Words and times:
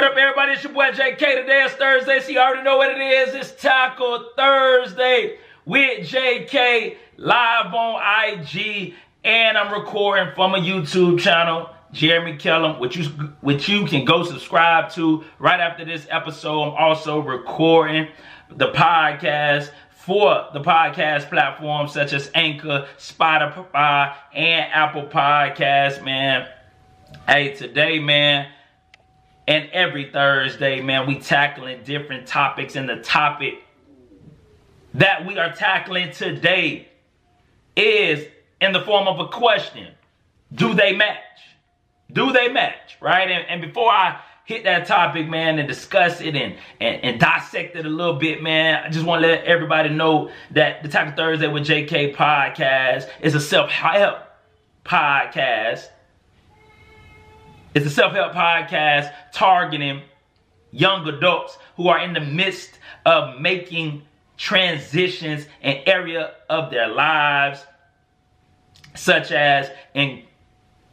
What 0.00 0.12
up, 0.12 0.16
everybody? 0.16 0.52
It's 0.52 0.64
your 0.64 0.72
boy 0.72 0.92
JK. 0.92 1.18
Today 1.18 1.62
is 1.64 1.72
Thursday, 1.72 2.20
so 2.20 2.30
you 2.30 2.38
already 2.38 2.62
know 2.62 2.78
what 2.78 2.90
it 2.90 3.02
is. 3.02 3.34
It's 3.34 3.60
Tackle 3.60 4.30
Thursday 4.34 5.36
with 5.66 6.08
JK 6.08 6.96
live 7.18 7.74
on 7.74 8.00
IG, 8.30 8.94
and 9.24 9.58
I'm 9.58 9.70
recording 9.70 10.34
from 10.34 10.54
a 10.54 10.58
YouTube 10.58 11.20
channel, 11.20 11.68
Jeremy 11.92 12.38
Kellem, 12.38 12.80
which 12.80 12.96
you 12.96 13.04
which 13.42 13.68
you 13.68 13.84
can 13.84 14.06
go 14.06 14.24
subscribe 14.24 14.90
to 14.92 15.22
right 15.38 15.60
after 15.60 15.84
this 15.84 16.06
episode. 16.08 16.62
I'm 16.62 16.82
also 16.82 17.20
recording 17.20 18.08
the 18.48 18.72
podcast 18.72 19.70
for 19.90 20.48
the 20.54 20.62
podcast 20.62 21.28
platforms 21.28 21.92
such 21.92 22.14
as 22.14 22.30
Anchor, 22.34 22.88
Spotify, 22.96 24.16
and 24.32 24.72
Apple 24.72 25.04
Podcasts, 25.08 26.02
man. 26.02 26.48
Hey, 27.28 27.54
today, 27.54 27.98
man 27.98 28.46
and 29.50 29.68
every 29.72 30.08
Thursday, 30.12 30.80
man, 30.80 31.08
we 31.08 31.18
tackling 31.18 31.82
different 31.82 32.28
topics. 32.28 32.76
And 32.76 32.88
the 32.88 32.98
topic 32.98 33.54
that 34.94 35.26
we 35.26 35.38
are 35.38 35.52
tackling 35.52 36.12
today 36.12 36.86
is 37.74 38.28
in 38.60 38.72
the 38.72 38.80
form 38.82 39.08
of 39.08 39.18
a 39.18 39.26
question. 39.26 39.88
Do 40.52 40.72
they 40.72 40.92
match? 40.92 41.18
Do 42.12 42.30
they 42.30 42.46
match? 42.46 42.96
Right? 43.00 43.28
And, 43.28 43.44
and 43.48 43.60
before 43.60 43.90
I 43.90 44.20
hit 44.44 44.62
that 44.64 44.86
topic, 44.86 45.28
man, 45.28 45.58
and 45.58 45.66
discuss 45.66 46.20
it 46.20 46.36
and, 46.36 46.54
and, 46.80 47.02
and 47.02 47.20
dissect 47.20 47.74
it 47.74 47.84
a 47.84 47.90
little 47.90 48.20
bit, 48.20 48.44
man, 48.44 48.84
I 48.84 48.88
just 48.88 49.04
want 49.04 49.20
to 49.22 49.28
let 49.28 49.42
everybody 49.46 49.88
know 49.88 50.30
that 50.52 50.84
the 50.84 50.88
Tackle 50.88 51.14
Thursday 51.16 51.48
with 51.48 51.64
JK 51.64 52.14
podcast 52.14 53.08
is 53.20 53.34
a 53.34 53.40
self-help 53.40 54.18
podcast 54.84 55.88
it's 57.74 57.86
a 57.86 57.90
self-help 57.90 58.32
podcast 58.32 59.12
targeting 59.32 60.02
young 60.72 61.06
adults 61.06 61.58
who 61.76 61.88
are 61.88 62.00
in 62.00 62.12
the 62.12 62.20
midst 62.20 62.78
of 63.06 63.40
making 63.40 64.02
transitions 64.36 65.46
in 65.62 65.78
area 65.86 66.34
of 66.48 66.70
their 66.70 66.88
lives, 66.88 67.64
such 68.94 69.30
as 69.30 69.70
in 69.94 70.24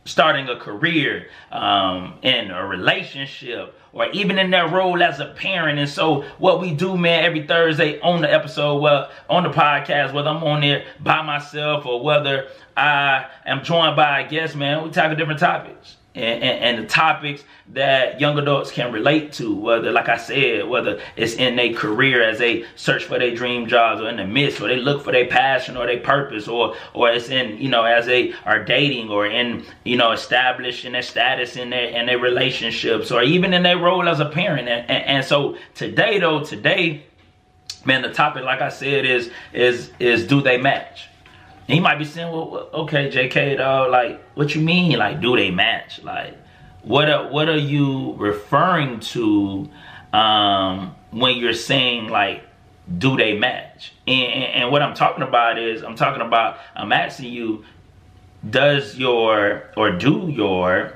starting 0.05 0.47
a 0.49 0.55
career, 0.55 1.27
um, 1.51 2.13
in 2.21 2.51
a 2.51 2.65
relationship, 2.65 3.77
or 3.91 4.07
even 4.11 4.37
in 4.37 4.51
their 4.51 4.67
role 4.67 5.01
as 5.01 5.19
a 5.19 5.33
parent. 5.33 5.79
And 5.79 5.89
so 5.89 6.21
what 6.37 6.61
we 6.61 6.73
do, 6.73 6.95
man, 6.95 7.25
every 7.25 7.45
Thursday 7.45 7.99
on 8.01 8.21
the 8.21 8.31
episode, 8.31 8.77
well, 8.77 9.09
on 9.29 9.43
the 9.43 9.49
podcast, 9.49 10.13
whether 10.13 10.29
I'm 10.29 10.43
on 10.43 10.61
there 10.61 10.85
by 10.99 11.23
myself 11.23 11.85
or 11.85 12.03
whether 12.03 12.47
I 12.75 13.25
am 13.45 13.63
joined 13.63 13.95
by 13.95 14.21
a 14.21 14.29
guest, 14.29 14.55
man, 14.55 14.83
we 14.83 14.91
tackle 14.91 15.17
different 15.17 15.39
topics 15.39 15.96
and, 16.17 16.43
and, 16.43 16.83
the 16.83 16.87
topics 16.87 17.43
that 17.73 18.19
young 18.19 18.37
adults 18.39 18.71
can 18.71 18.91
relate 18.91 19.33
to, 19.33 19.55
whether, 19.55 19.91
like 19.91 20.09
I 20.09 20.17
said, 20.17 20.67
whether 20.67 20.99
it's 21.15 21.33
in 21.33 21.55
their 21.55 21.73
career 21.73 22.23
as 22.23 22.39
they 22.39 22.65
search 22.75 23.03
for 23.03 23.19
their 23.19 23.35
dream 23.35 23.67
jobs 23.67 24.01
or 24.01 24.09
in 24.09 24.17
the 24.17 24.25
midst, 24.25 24.59
or 24.59 24.67
they 24.67 24.77
look 24.77 25.03
for 25.03 25.11
their 25.11 25.27
passion 25.27 25.77
or 25.77 25.85
their 25.85 25.99
purpose, 25.99 26.47
or 26.47 26.75
or 26.93 27.09
it's 27.11 27.29
in, 27.29 27.57
you 27.57 27.69
know, 27.69 27.83
as 27.83 28.05
they 28.05 28.33
are 28.45 28.63
dating 28.63 29.09
or 29.09 29.27
in, 29.27 29.63
you 29.83 29.97
know, 29.97 30.11
establishing 30.11 30.93
their 30.93 31.03
status 31.03 31.55
in 31.55 31.69
their 31.69 31.89
in 31.89 32.07
their 32.07 32.19
relationships, 32.19 33.11
or 33.11 33.21
even 33.21 33.53
in 33.53 33.63
their 33.63 33.77
role 33.77 34.07
as 34.09 34.19
a 34.19 34.29
parent. 34.29 34.67
And, 34.67 34.89
and, 34.89 35.03
and 35.05 35.25
so 35.25 35.57
today, 35.75 36.19
though, 36.19 36.43
today, 36.43 37.03
man, 37.85 38.01
the 38.01 38.11
topic, 38.11 38.43
like 38.43 38.61
I 38.61 38.69
said, 38.69 39.05
is 39.05 39.29
is 39.53 39.91
is 39.99 40.25
do 40.25 40.41
they 40.41 40.57
match? 40.57 41.09
He 41.67 41.81
might 41.81 41.99
be 41.99 42.05
saying, 42.05 42.31
well, 42.31 42.69
okay, 42.73 43.09
JK, 43.09 43.57
dog, 43.57 43.91
like, 43.91 44.23
what 44.35 44.55
you 44.55 44.61
mean? 44.61 44.97
Like, 44.97 45.19
do 45.19 45.35
they 45.35 45.51
match? 45.51 46.01
Like, 46.01 46.37
what 46.81 47.09
are, 47.09 47.29
what 47.29 47.49
are 47.49 47.57
you 47.57 48.13
referring 48.13 49.01
to 49.01 49.69
um, 50.13 50.95
when 51.11 51.35
you're 51.35 51.51
saying, 51.53 52.07
like, 52.07 52.43
do 52.97 53.17
they 53.17 53.37
match? 53.37 53.91
And, 54.07 54.31
and, 54.31 54.63
and 54.63 54.71
what 54.71 54.81
I'm 54.81 54.95
talking 54.95 55.23
about 55.23 55.59
is, 55.59 55.83
I'm 55.83 55.95
talking 55.95 56.21
about, 56.21 56.57
I'm 56.73 56.93
asking 56.93 57.33
you, 57.33 57.65
does 58.49 58.97
your, 58.97 59.69
or 59.75 59.91
do 59.91 60.29
your 60.29 60.95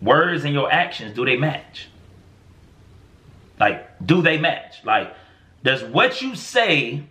words 0.00 0.44
and 0.44 0.52
your 0.52 0.72
actions, 0.72 1.14
do 1.14 1.24
they 1.24 1.36
match? 1.36 1.88
Like, 3.60 4.04
do 4.04 4.22
they 4.22 4.38
match? 4.38 4.84
Like, 4.84 5.14
does 5.62 5.84
what 5.84 6.20
you 6.20 6.34
say 6.34 7.04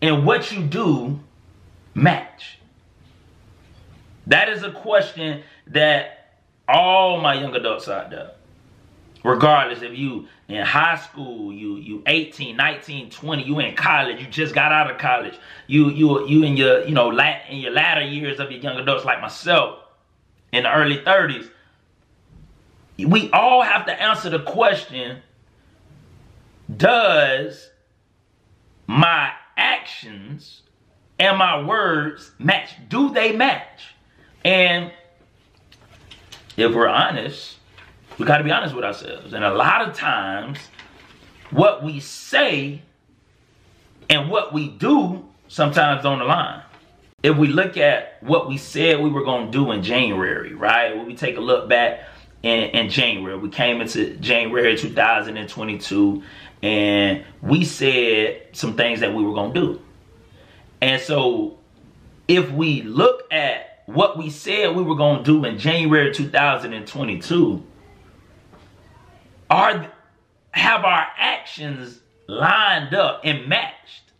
and 0.00 0.24
what 0.24 0.52
you 0.52 0.62
do 0.62 1.18
match? 1.94 2.58
That 4.26 4.48
is 4.48 4.62
a 4.62 4.70
question 4.70 5.42
that 5.68 6.36
all 6.68 7.20
my 7.20 7.34
young 7.34 7.54
adults 7.54 7.88
out 7.88 8.10
there, 8.10 8.32
regardless 9.24 9.82
if 9.82 9.96
you 9.96 10.28
in 10.48 10.64
high 10.64 10.96
school, 10.96 11.52
you 11.52 11.76
you 11.76 12.02
18, 12.06 12.56
19, 12.56 13.10
20, 13.10 13.42
you 13.42 13.58
in 13.58 13.74
college, 13.74 14.20
you 14.20 14.26
just 14.26 14.54
got 14.54 14.70
out 14.70 14.90
of 14.90 14.98
college, 14.98 15.38
you 15.66 15.90
you 15.90 16.26
you 16.26 16.44
in 16.44 16.56
your 16.56 16.84
you 16.84 16.94
know 16.94 17.08
lat, 17.08 17.42
in 17.48 17.58
your 17.58 17.72
latter 17.72 18.02
years 18.02 18.38
of 18.38 18.50
your 18.50 18.60
young 18.60 18.76
adults 18.76 19.04
like 19.04 19.20
myself 19.20 19.80
in 20.52 20.62
the 20.64 20.74
early 20.74 20.98
30s, 20.98 21.48
we 22.98 23.30
all 23.30 23.62
have 23.62 23.86
to 23.86 24.02
answer 24.02 24.30
the 24.30 24.40
question, 24.40 25.22
does 26.74 27.70
my 28.86 29.32
actions 29.58 30.62
and 31.18 31.36
my 31.36 31.62
words 31.62 32.30
match? 32.38 32.70
Do 32.88 33.12
they 33.12 33.32
match? 33.32 33.94
And 34.44 34.92
if 36.56 36.74
we're 36.74 36.88
honest, 36.88 37.56
we 38.18 38.24
got 38.24 38.38
to 38.38 38.44
be 38.44 38.50
honest 38.50 38.74
with 38.74 38.84
ourselves. 38.84 39.32
And 39.32 39.44
a 39.44 39.52
lot 39.52 39.86
of 39.86 39.94
times, 39.94 40.58
what 41.50 41.84
we 41.84 42.00
say 42.00 42.82
and 44.08 44.30
what 44.30 44.52
we 44.52 44.68
do 44.68 45.24
sometimes 45.48 46.02
don't 46.02 46.20
align. 46.20 46.62
If 47.22 47.36
we 47.36 47.48
look 47.48 47.76
at 47.76 48.18
what 48.22 48.48
we 48.48 48.58
said 48.58 49.00
we 49.00 49.10
were 49.10 49.24
going 49.24 49.46
to 49.46 49.52
do 49.52 49.72
in 49.72 49.82
January, 49.82 50.54
right? 50.54 50.96
When 50.96 51.06
we 51.06 51.16
take 51.16 51.36
a 51.36 51.40
look 51.40 51.68
back 51.68 52.04
in, 52.42 52.70
in 52.70 52.90
January, 52.90 53.36
we 53.36 53.48
came 53.48 53.80
into 53.80 54.14
January 54.16 54.76
2022 54.76 56.22
and 56.62 57.24
we 57.40 57.64
said 57.64 58.48
some 58.52 58.74
things 58.74 59.00
that 59.00 59.14
we 59.14 59.22
were 59.22 59.34
going 59.34 59.54
to 59.54 59.60
do. 59.60 59.82
And 60.80 61.00
so 61.00 61.58
if 62.26 62.50
we 62.50 62.82
look 62.82 63.32
at 63.32 63.82
what 63.86 64.18
we 64.18 64.30
said 64.30 64.76
we 64.76 64.82
were 64.82 64.96
going 64.96 65.18
to 65.18 65.24
do 65.24 65.44
in 65.44 65.58
January 65.58 66.12
2022, 66.12 67.64
are 69.50 69.90
have 70.52 70.84
our 70.84 71.06
actions 71.16 72.00
lined 72.26 72.94
up 72.94 73.22
and 73.24 73.48
matched 73.48 74.12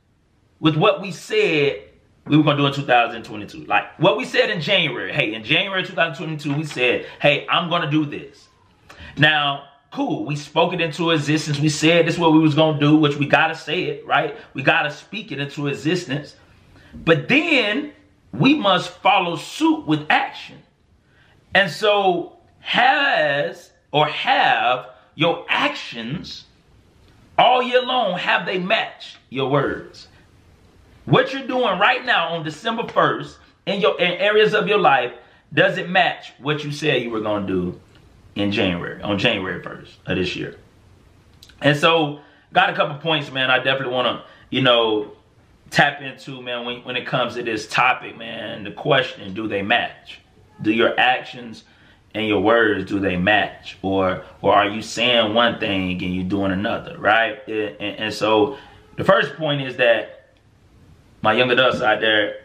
with 0.61 0.77
what 0.77 1.01
we 1.01 1.13
said 1.13 1.83
we 2.27 2.37
were 2.37 2.43
going 2.43 2.57
to 2.57 2.63
do 2.63 2.67
in 2.67 2.73
2022. 2.75 3.65
Like 3.65 3.99
what 3.99 4.17
we 4.17 4.25
said 4.25 4.51
in 4.51 4.61
January. 4.61 5.13
Hey, 5.13 5.35
in 5.35 5.43
January 5.43 5.85
2022, 5.85 6.55
we 6.55 6.65
said, 6.65 7.07
hey, 7.21 7.47
I'm 7.49 7.69
going 7.69 7.83
to 7.83 7.91
do 7.91 8.05
this. 8.05 8.49
Now, 9.17 9.65
cool. 9.91 10.25
We 10.25 10.37
spoke 10.37 10.73
it 10.73 10.81
into 10.81 11.11
existence. 11.11 11.59
We 11.59 11.69
said 11.69 12.07
this 12.07 12.15
is 12.15 12.21
what 12.21 12.33
we 12.33 12.39
was 12.39 12.55
to 12.55 12.77
do, 12.79 12.97
which 12.97 13.17
we 13.17 13.27
got 13.27 13.49
to 13.49 13.55
say 13.55 13.85
it, 13.85 14.07
right? 14.07 14.37
We 14.55 14.63
got 14.63 14.83
to 14.83 14.91
speak 14.91 15.33
it 15.33 15.41
into 15.41 15.67
existence. 15.67 16.37
But 16.95 17.29
then 17.29 17.93
we 18.33 18.55
must 18.55 18.91
follow 18.91 19.37
suit 19.37 19.87
with 19.87 20.07
action. 20.11 20.59
And 21.55 21.71
so 21.71 22.39
has 22.61 23.71
or 23.91 24.07
have 24.07 24.91
your 25.15 25.47
actions 25.49 26.45
all 27.39 27.63
year 27.63 27.83
long, 27.83 28.19
have 28.19 28.47
they 28.47 28.59
matched 28.59 29.17
your 29.31 29.49
words? 29.49 30.09
What 31.05 31.33
you're 31.33 31.47
doing 31.47 31.79
right 31.79 32.05
now 32.05 32.35
on 32.35 32.45
December 32.45 32.83
1st 32.83 33.37
in 33.67 33.81
your 33.81 33.99
in 34.01 34.13
areas 34.13 34.55
of 34.55 34.67
your 34.69 34.79
life, 34.79 35.13
does 35.55 35.79
it 35.79 35.89
match 35.89 36.33
what 36.39 36.65
you 36.65 36.73
said 36.73 37.01
you 37.03 37.11
were 37.11 37.23
to 37.23 37.47
do 37.47 37.81
in 38.39 38.53
January, 38.53 39.03
on 39.03 39.19
January 39.19 39.61
1st 39.61 39.91
of 40.07 40.17
this 40.17 40.37
year. 40.37 40.57
And 41.61 41.77
so, 41.77 42.21
got 42.53 42.71
a 42.71 42.75
couple 42.75 42.97
points, 42.99 43.31
man. 43.33 43.51
I 43.51 43.59
definitely 43.59 43.93
want 43.93 44.07
to, 44.07 44.25
you 44.49 44.63
know, 44.63 45.11
tap 45.71 46.01
into, 46.01 46.41
man, 46.41 46.65
when, 46.65 46.85
when 46.85 46.97
it 46.97 47.05
comes 47.05 47.35
to 47.35 47.43
this 47.43 47.67
topic, 47.67 48.17
man, 48.17 48.63
the 48.63 48.71
question, 48.71 49.35
do 49.35 49.49
they 49.49 49.61
match? 49.61 50.21
Do 50.63 50.73
your 50.73 50.99
actions 50.99 51.65
and 52.15 52.29
your 52.29 52.41
words, 52.41 52.89
do 52.89 53.01
they 53.01 53.17
match? 53.17 53.77
Or 53.83 54.25
or 54.41 54.55
are 54.55 54.69
you 54.69 54.83
saying 54.83 55.35
one 55.35 55.59
thing 55.59 56.03
and 56.03 56.15
you're 56.15 56.25
doing 56.25 56.53
another, 56.53 56.97
right? 56.97 57.47
And, 57.49 57.81
and 57.81 58.15
so, 58.15 58.57
the 58.97 59.05
first 59.05 59.35
point 59.35 59.63
is 59.63 59.77
that 59.79 60.31
my 61.23 61.33
young 61.33 61.51
adults 61.51 61.81
out 61.81 62.01
there, 62.01 62.37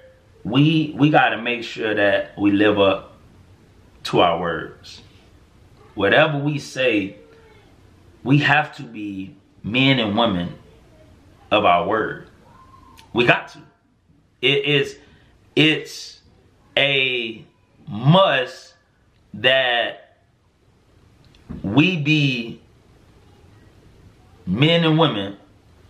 we 0.43 0.95
we 0.97 1.11
got 1.11 1.29
to 1.29 1.41
make 1.41 1.63
sure 1.63 1.93
that 1.93 2.37
we 2.37 2.51
live 2.51 2.79
up 2.79 3.15
to 4.05 4.21
our 4.21 4.39
words 4.39 5.02
whatever 5.95 6.37
we 6.37 6.59
say, 6.59 7.17
we 8.23 8.39
have 8.39 8.75
to 8.77 8.83
be 8.83 9.35
men 9.63 9.99
and 9.99 10.17
women 10.17 10.53
of 11.51 11.65
our 11.65 11.87
word. 11.87 12.29
We 13.13 13.25
got 13.25 13.49
to. 13.49 13.59
It 14.41 14.65
is 14.65 14.97
it's 15.55 16.21
a 16.75 17.45
must 17.87 18.73
that 19.35 20.17
we 21.61 21.97
be 21.97 22.61
men 24.45 24.83
and 24.83 24.97
women 24.97 25.37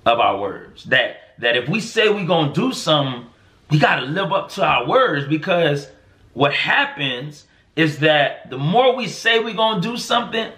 of 0.05 0.19
our 0.19 0.37
words. 0.39 0.83
That 0.85 1.17
that 1.39 1.55
if 1.55 1.69
we 1.69 1.79
say 1.79 2.09
we're 2.09 2.27
gonna 2.27 2.53
do 2.53 2.73
something, 2.73 3.25
we 3.69 3.79
gotta 3.79 4.05
live 4.05 4.31
up 4.31 4.49
to 4.51 4.63
our 4.63 4.87
words 4.87 5.27
because 5.27 5.87
what 6.33 6.53
happens 6.53 7.45
is 7.75 7.99
that 7.99 8.49
the 8.49 8.57
more 8.57 8.95
we 8.95 9.07
say 9.07 9.39
we're 9.39 9.53
gonna 9.53 9.81
do 9.81 9.97
something 9.97 10.51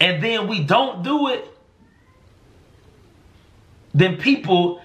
and 0.00 0.22
then 0.22 0.48
we 0.48 0.62
don't 0.62 1.02
do 1.02 1.28
it, 1.28 1.46
then 3.94 4.16
people 4.16 4.82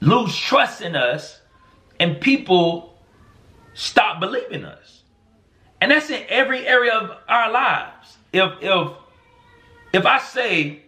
lose 0.00 0.36
trust 0.36 0.80
in 0.80 0.96
us 0.96 1.40
and 2.00 2.20
people 2.20 2.98
stop 3.74 4.20
believing 4.20 4.64
us. 4.64 5.02
And 5.80 5.90
that's 5.90 6.10
in 6.10 6.24
every 6.28 6.66
area 6.66 6.94
of 6.94 7.10
our 7.28 7.50
lives. 7.50 8.16
If 8.32 8.52
if 8.60 8.88
if 9.92 10.06
I 10.06 10.18
say 10.18 10.82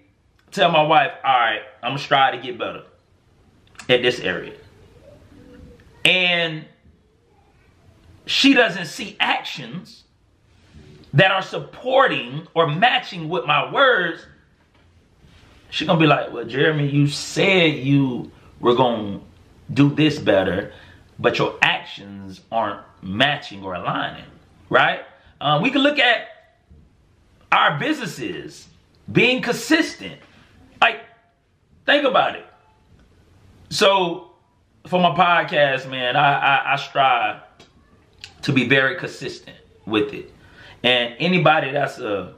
tell 0.51 0.71
my 0.71 0.83
wife, 0.83 1.13
all 1.25 1.39
right, 1.39 1.63
I'm 1.83 1.93
gonna 1.93 2.03
try 2.03 2.31
to 2.31 2.39
get 2.39 2.59
better 2.59 2.85
at 3.89 4.03
this 4.03 4.21
area. 4.21 4.55
And 6.05 6.65
she 8.29 8.53
doesn't 8.53 8.87
see 8.87 9.17
actions 9.19 10.05
that 11.15 11.31
are 11.31 11.41
supporting 11.41 12.47
or 12.55 12.67
matching 12.67 13.29
with 13.31 13.47
my 13.47 13.73
words, 13.73 14.27
she's 15.71 15.87
gonna 15.87 15.99
be 15.99 16.07
like, 16.07 16.31
Well, 16.33 16.45
Jeremy, 16.45 16.89
you 16.89 17.07
said 17.07 17.75
you 17.75 18.31
were 18.61 18.75
gonna 18.75 19.21
do 19.73 19.89
this 19.95 20.19
better, 20.19 20.73
but 21.19 21.39
your 21.39 21.57
actions 21.63 22.43
aren't 22.53 22.83
matching 23.03 23.65
or 23.65 23.75
aligning, 23.75 24.27
right? 24.69 25.01
Um, 25.41 25.63
we 25.63 25.71
can 25.71 25.81
look 25.81 25.99
at 25.99 26.29
our 27.51 27.79
businesses 27.79 28.69
being 29.11 29.41
consistent. 29.41 30.21
Like, 30.83 31.01
think 31.87 32.05
about 32.05 32.37
it. 32.37 32.45
So, 33.71 34.33
for 34.87 35.01
my 35.01 35.15
podcast, 35.15 35.89
man, 35.89 36.15
I, 36.15 36.39
I, 36.39 36.73
I 36.75 36.77
strive 36.77 37.41
to 38.49 38.53
be 38.55 38.67
very 38.67 38.97
consistent 38.97 39.59
with 39.85 40.15
it. 40.15 40.33
And 40.83 41.15
anybody 41.19 41.71
that's 41.71 41.99
a 41.99 42.33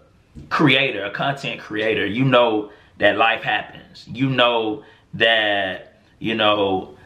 creator, 0.49 1.05
a 1.05 1.13
content 1.13 1.61
creator, 1.61 2.05
you 2.05 2.25
know 2.25 2.73
that 2.99 3.17
life 3.17 3.43
happens. 3.43 4.09
You 4.09 4.29
know 4.29 4.83
that, 5.15 6.03
you 6.19 6.35
know, 6.35 6.97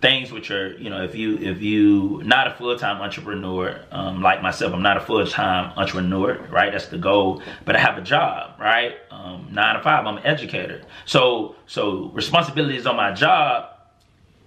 things 0.00 0.30
which 0.30 0.52
are, 0.52 0.76
you 0.78 0.90
know, 0.90 1.02
if 1.02 1.16
you 1.16 1.38
if 1.38 1.60
you 1.60 2.22
not 2.24 2.46
a 2.46 2.54
full-time 2.54 3.02
entrepreneur, 3.02 3.80
um, 3.90 4.22
like 4.22 4.42
myself, 4.42 4.72
I'm 4.72 4.82
not 4.82 4.96
a 4.96 5.00
full-time 5.00 5.72
entrepreneur, 5.76 6.38
right? 6.48 6.70
That's 6.70 6.86
the 6.86 6.98
goal. 6.98 7.42
But 7.64 7.74
I 7.74 7.80
have 7.80 7.98
a 7.98 8.02
job, 8.02 8.60
right? 8.60 8.94
Um, 9.10 9.48
nine 9.50 9.74
to 9.74 9.82
five, 9.82 10.06
I'm 10.06 10.18
an 10.18 10.24
educator. 10.24 10.82
So 11.04 11.56
so 11.66 12.12
responsibilities 12.14 12.86
on 12.86 12.94
my 12.94 13.10
job 13.10 13.70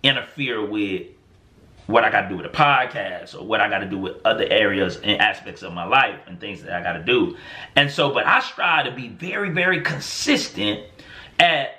interfere 0.03 0.65
with 0.65 1.07
what 1.87 2.03
I 2.03 2.11
got 2.11 2.21
to 2.21 2.29
do 2.29 2.37
with 2.37 2.45
a 2.45 2.49
podcast 2.49 3.39
or 3.39 3.45
what 3.45 3.61
I 3.61 3.69
got 3.69 3.79
to 3.79 3.85
do 3.85 3.97
with 3.97 4.17
other 4.25 4.45
areas 4.49 4.97
and 4.97 5.21
aspects 5.21 5.61
of 5.61 5.73
my 5.73 5.85
life 5.85 6.19
and 6.27 6.39
things 6.39 6.63
that 6.63 6.73
I 6.73 6.81
got 6.81 6.93
to 6.93 7.03
do. 7.03 7.37
And 7.75 7.91
so, 7.91 8.11
but 8.11 8.25
I 8.25 8.39
strive 8.39 8.85
to 8.85 8.91
be 8.91 9.09
very, 9.09 9.49
very 9.49 9.81
consistent 9.81 10.81
at 11.39 11.69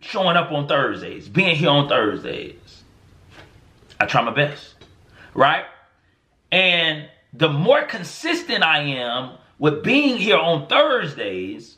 showing 0.00 0.36
up 0.36 0.52
on 0.52 0.68
Thursdays, 0.68 1.28
being 1.28 1.56
here 1.56 1.70
on 1.70 1.88
Thursdays. 1.88 2.82
I 3.98 4.06
try 4.06 4.22
my 4.22 4.32
best, 4.32 4.76
right? 5.34 5.64
And 6.52 7.08
the 7.32 7.48
more 7.48 7.82
consistent 7.82 8.62
I 8.62 8.80
am 8.80 9.38
with 9.58 9.82
being 9.82 10.18
here 10.18 10.38
on 10.38 10.68
Thursdays, 10.68 11.76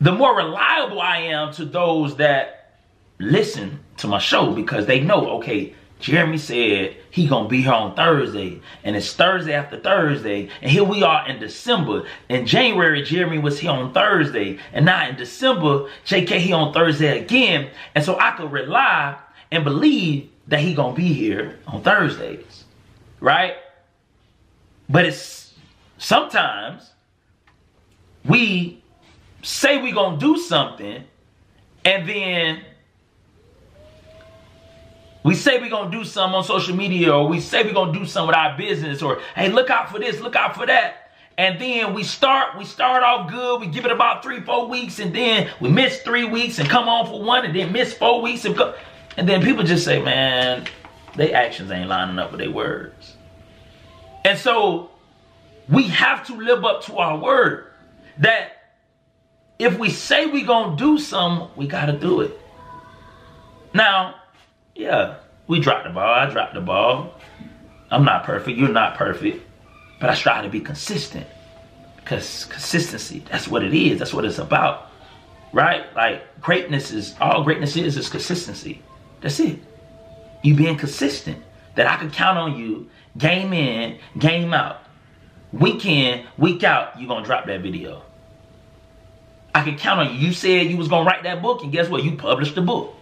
the 0.00 0.12
more 0.12 0.36
reliable 0.36 1.00
I 1.00 1.18
am 1.18 1.52
to 1.54 1.64
those 1.64 2.16
that 2.16 2.78
listen 3.18 3.80
to 4.00 4.08
my 4.08 4.18
show 4.18 4.52
because 4.52 4.86
they 4.86 5.00
know, 5.00 5.30
okay, 5.38 5.74
Jeremy 6.00 6.38
said 6.38 6.96
he 7.10 7.26
gonna 7.26 7.48
be 7.48 7.62
here 7.62 7.72
on 7.72 7.94
Thursday, 7.94 8.60
and 8.82 8.96
it's 8.96 9.12
Thursday 9.12 9.52
after 9.52 9.78
Thursday, 9.78 10.48
and 10.62 10.70
here 10.70 10.84
we 10.84 11.02
are 11.02 11.28
in 11.28 11.38
December. 11.38 12.04
In 12.28 12.46
January, 12.46 13.02
Jeremy 13.02 13.38
was 13.38 13.58
here 13.58 13.70
on 13.70 13.92
Thursday, 13.92 14.58
and 14.72 14.86
now 14.86 15.08
in 15.08 15.16
December, 15.16 15.88
JK 16.06 16.38
here 16.38 16.56
on 16.56 16.72
Thursday 16.72 17.20
again, 17.20 17.70
and 17.94 18.02
so 18.02 18.18
I 18.18 18.30
could 18.32 18.50
rely 18.50 19.16
and 19.52 19.62
believe 19.62 20.30
that 20.48 20.60
he 20.60 20.74
gonna 20.74 20.94
be 20.94 21.12
here 21.12 21.58
on 21.66 21.82
Thursdays, 21.82 22.64
right? 23.20 23.56
But 24.88 25.04
it's 25.04 25.52
sometimes 25.98 26.90
we 28.24 28.82
say 29.42 29.82
we 29.82 29.92
gonna 29.92 30.16
do 30.16 30.38
something, 30.38 31.04
and 31.84 32.08
then 32.08 32.62
we 35.22 35.34
say 35.34 35.58
we're 35.58 35.70
gonna 35.70 35.90
do 35.90 36.04
something 36.04 36.36
on 36.36 36.44
social 36.44 36.74
media, 36.76 37.12
or 37.12 37.28
we 37.28 37.40
say 37.40 37.62
we're 37.62 37.72
gonna 37.72 37.98
do 37.98 38.06
something 38.06 38.28
with 38.28 38.36
our 38.36 38.56
business, 38.56 39.02
or 39.02 39.20
hey, 39.34 39.50
look 39.50 39.70
out 39.70 39.90
for 39.90 39.98
this, 39.98 40.20
look 40.20 40.36
out 40.36 40.54
for 40.54 40.66
that. 40.66 41.10
And 41.38 41.60
then 41.60 41.94
we 41.94 42.04
start, 42.04 42.58
we 42.58 42.64
start 42.64 43.02
off 43.02 43.30
good, 43.30 43.60
we 43.60 43.66
give 43.66 43.84
it 43.84 43.90
about 43.90 44.22
three, 44.22 44.40
four 44.40 44.68
weeks, 44.68 44.98
and 44.98 45.14
then 45.14 45.50
we 45.60 45.70
miss 45.70 46.02
three 46.02 46.24
weeks 46.24 46.58
and 46.58 46.68
come 46.68 46.88
on 46.88 47.06
for 47.06 47.22
one, 47.22 47.44
and 47.44 47.54
then 47.54 47.72
miss 47.72 47.92
four 47.92 48.20
weeks 48.22 48.44
and. 48.44 48.58
And 49.16 49.28
then 49.28 49.42
people 49.42 49.64
just 49.64 49.84
say, 49.84 50.00
man, 50.00 50.66
their 51.16 51.34
actions 51.34 51.70
ain't 51.70 51.88
lining 51.88 52.18
up 52.18 52.30
with 52.30 52.40
their 52.40 52.50
words. 52.50 53.16
And 54.24 54.38
so 54.38 54.90
we 55.68 55.84
have 55.84 56.26
to 56.28 56.36
live 56.36 56.64
up 56.64 56.84
to 56.84 56.96
our 56.96 57.18
word. 57.18 57.66
That 58.18 58.52
if 59.58 59.78
we 59.78 59.90
say 59.90 60.26
we're 60.26 60.46
gonna 60.46 60.76
do 60.76 60.98
something, 60.98 61.48
we 61.56 61.66
gotta 61.66 61.92
do 61.92 62.20
it. 62.20 62.38
Now, 63.74 64.14
yeah, 64.80 65.16
we 65.46 65.60
dropped 65.60 65.84
the 65.84 65.90
ball. 65.90 66.14
I 66.14 66.30
dropped 66.30 66.54
the 66.54 66.60
ball. 66.62 67.14
I'm 67.90 68.04
not 68.04 68.24
perfect. 68.24 68.56
You're 68.56 68.70
not 68.70 68.96
perfect. 68.96 69.46
But 70.00 70.08
I 70.08 70.14
strive 70.14 70.44
to 70.44 70.48
be 70.48 70.60
consistent. 70.60 71.26
Because 71.96 72.46
consistency, 72.46 73.22
that's 73.30 73.46
what 73.46 73.62
it 73.62 73.74
is. 73.74 73.98
That's 73.98 74.14
what 74.14 74.24
it's 74.24 74.38
about. 74.38 74.90
Right? 75.52 75.84
Like 75.94 76.40
greatness 76.40 76.92
is, 76.92 77.14
all 77.20 77.44
greatness 77.44 77.76
is, 77.76 77.98
is 77.98 78.08
consistency. 78.08 78.82
That's 79.20 79.38
it. 79.38 79.58
You 80.42 80.54
being 80.54 80.78
consistent. 80.78 81.42
That 81.76 81.86
I 81.86 81.96
can 81.96 82.10
count 82.10 82.38
on 82.38 82.58
you, 82.58 82.88
game 83.16 83.52
in, 83.52 83.98
game 84.18 84.54
out. 84.54 84.82
Week 85.52 85.84
in, 85.84 86.26
week 86.38 86.64
out, 86.64 86.98
you're 86.98 87.08
going 87.08 87.22
to 87.22 87.26
drop 87.26 87.46
that 87.46 87.60
video. 87.60 88.02
I 89.54 89.62
can 89.62 89.76
count 89.76 90.00
on 90.00 90.14
you. 90.14 90.28
You 90.28 90.32
said 90.32 90.68
you 90.68 90.76
was 90.76 90.88
going 90.88 91.04
to 91.04 91.10
write 91.10 91.22
that 91.24 91.42
book, 91.42 91.62
and 91.62 91.70
guess 91.70 91.88
what? 91.88 92.02
You 92.02 92.16
published 92.16 92.54
the 92.54 92.62
book. 92.62 92.96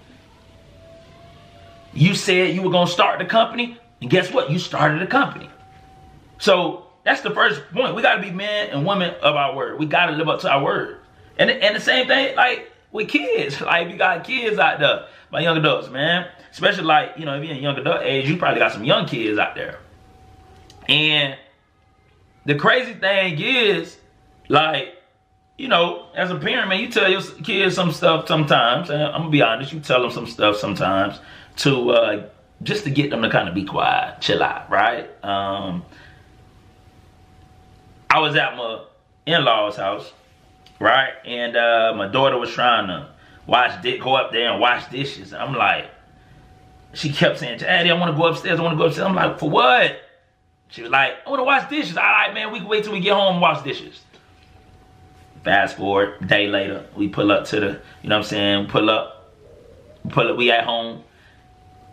You 1.93 2.15
said 2.15 2.55
you 2.55 2.63
were 2.63 2.71
going 2.71 2.87
to 2.87 2.93
start 2.93 3.19
the 3.19 3.25
company, 3.25 3.79
and 4.01 4.11
guess 4.11 4.33
what? 4.33 4.51
You 4.51 4.59
started 4.59 5.03
a 5.03 5.07
company. 5.07 5.51
So 6.39 6.87
that's 7.05 7.23
the 7.23 7.31
first 7.31 7.63
point. 7.73 7.95
We 7.95 8.03
got 8.03 8.17
to 8.17 8.23
be 8.23 8.31
men 8.31 8.71
and 8.71 8.87
women 8.87 9.15
of 9.23 9.35
our 9.35 9.57
word. 9.57 9.79
We 9.79 9.87
got 9.87 10.07
to 10.07 10.13
live 10.13 10.29
up 10.29 10.41
to 10.41 10.51
our 10.51 10.63
word. 10.63 11.01
And, 11.39 11.51
and 11.51 11.75
the 11.75 11.81
same 11.81 12.07
thing, 12.07 12.37
like 12.37 12.71
with 12.93 13.09
kids. 13.09 13.61
Like 13.69 13.87
if 13.87 13.93
you 13.93 13.99
got 13.99 14.25
kids 14.25 14.59
out 14.59 14.79
there, 14.79 15.07
my 15.31 15.41
young 15.41 15.57
adults, 15.57 15.89
man. 15.89 16.29
Especially 16.51 16.85
like, 16.85 17.13
you 17.17 17.25
know, 17.25 17.37
if 17.37 17.45
you're 17.45 17.55
in 17.55 17.63
young 17.63 17.77
adult 17.77 18.03
age, 18.03 18.29
you 18.29 18.37
probably 18.37 18.59
got 18.59 18.73
some 18.73 18.85
young 18.85 19.07
kids 19.07 19.39
out 19.39 19.55
there. 19.55 19.79
And 20.89 21.37
the 22.47 22.55
crazy 22.55 22.95
thing 22.95 23.39
is, 23.39 23.99
like, 24.49 24.95
you 25.59 25.69
know, 25.69 26.07
as 26.15 26.31
a 26.31 26.37
parent, 26.37 26.69
man, 26.69 26.81
you 26.81 26.89
tell 26.89 27.11
your 27.11 27.21
kids 27.21 27.75
some 27.75 27.93
stuff 27.93 28.27
sometimes. 28.27 28.89
And 28.89 29.03
I'm 29.03 29.21
gonna 29.21 29.31
be 29.31 29.43
honest, 29.43 29.73
you 29.73 29.81
tell 29.81 30.01
them 30.01 30.11
some 30.11 30.27
stuff 30.27 30.57
sometimes 30.57 31.21
to 31.59 31.91
uh, 31.91 32.29
just 32.63 32.85
to 32.85 32.91
get 32.91 33.11
them 33.11 33.23
to 33.23 33.31
kind 33.31 33.49
of 33.49 33.55
be 33.55 33.65
quiet, 33.65 34.21
chill 34.21 34.43
out, 34.43 34.71
right? 34.71 35.09
Um, 35.25 35.85
I 38.11 38.21
was 38.21 38.35
at 38.37 38.57
my 38.57 38.85
in-laws 39.27 39.77
house, 39.77 40.13
right? 40.81 41.13
And 41.25 41.57
uh, 41.57 41.95
my 41.97 42.09
daughter 42.09 42.39
was 42.39 42.51
trying 42.51 42.89
to 42.89 43.09
wash, 43.47 43.83
go 44.01 44.15
up 44.15 44.33
there 44.33 44.51
and 44.51 44.61
wash 44.61 44.89
dishes. 44.89 45.33
I'm 45.33 45.55
like, 45.55 45.87
she 46.95 47.13
kept 47.13 47.39
saying, 47.39 47.59
Daddy, 47.59 47.91
I 47.91 47.99
want 47.99 48.13
to 48.13 48.17
go 48.17 48.29
upstairs. 48.29 48.59
I 48.59 48.63
want 48.63 48.75
to 48.75 48.79
go 48.79 48.87
upstairs. 48.87 49.07
I'm 49.07 49.15
like, 49.15 49.39
for 49.39 49.51
what? 49.51 50.01
She 50.69 50.83
was 50.83 50.91
like, 50.91 51.15
I 51.27 51.31
want 51.31 51.41
to 51.41 51.45
wash 51.45 51.69
dishes. 51.69 51.97
All 51.97 52.03
right, 52.03 52.33
man, 52.33 52.53
we 52.53 52.61
can 52.61 52.69
wait 52.69 52.85
till 52.85 52.93
we 52.93 53.01
get 53.01 53.15
home 53.15 53.35
and 53.35 53.43
wash 53.43 53.63
dishes. 53.63 54.01
Fast 55.45 55.77
forward, 55.77 56.27
day 56.27 56.47
later, 56.47 56.87
we 56.97 57.09
pull 57.09 57.31
up 57.31 57.47
to 57.47 57.61
the, 57.61 57.67
you 58.03 58.09
know 58.09 58.17
what 58.17 58.25
I'm 58.25 58.29
saying, 58.29 58.67
pull 58.67 58.91
up, 58.91 59.33
pull 60.09 60.31
up, 60.31 60.37
we 60.37 60.51
at 60.51 60.65
home. 60.65 61.05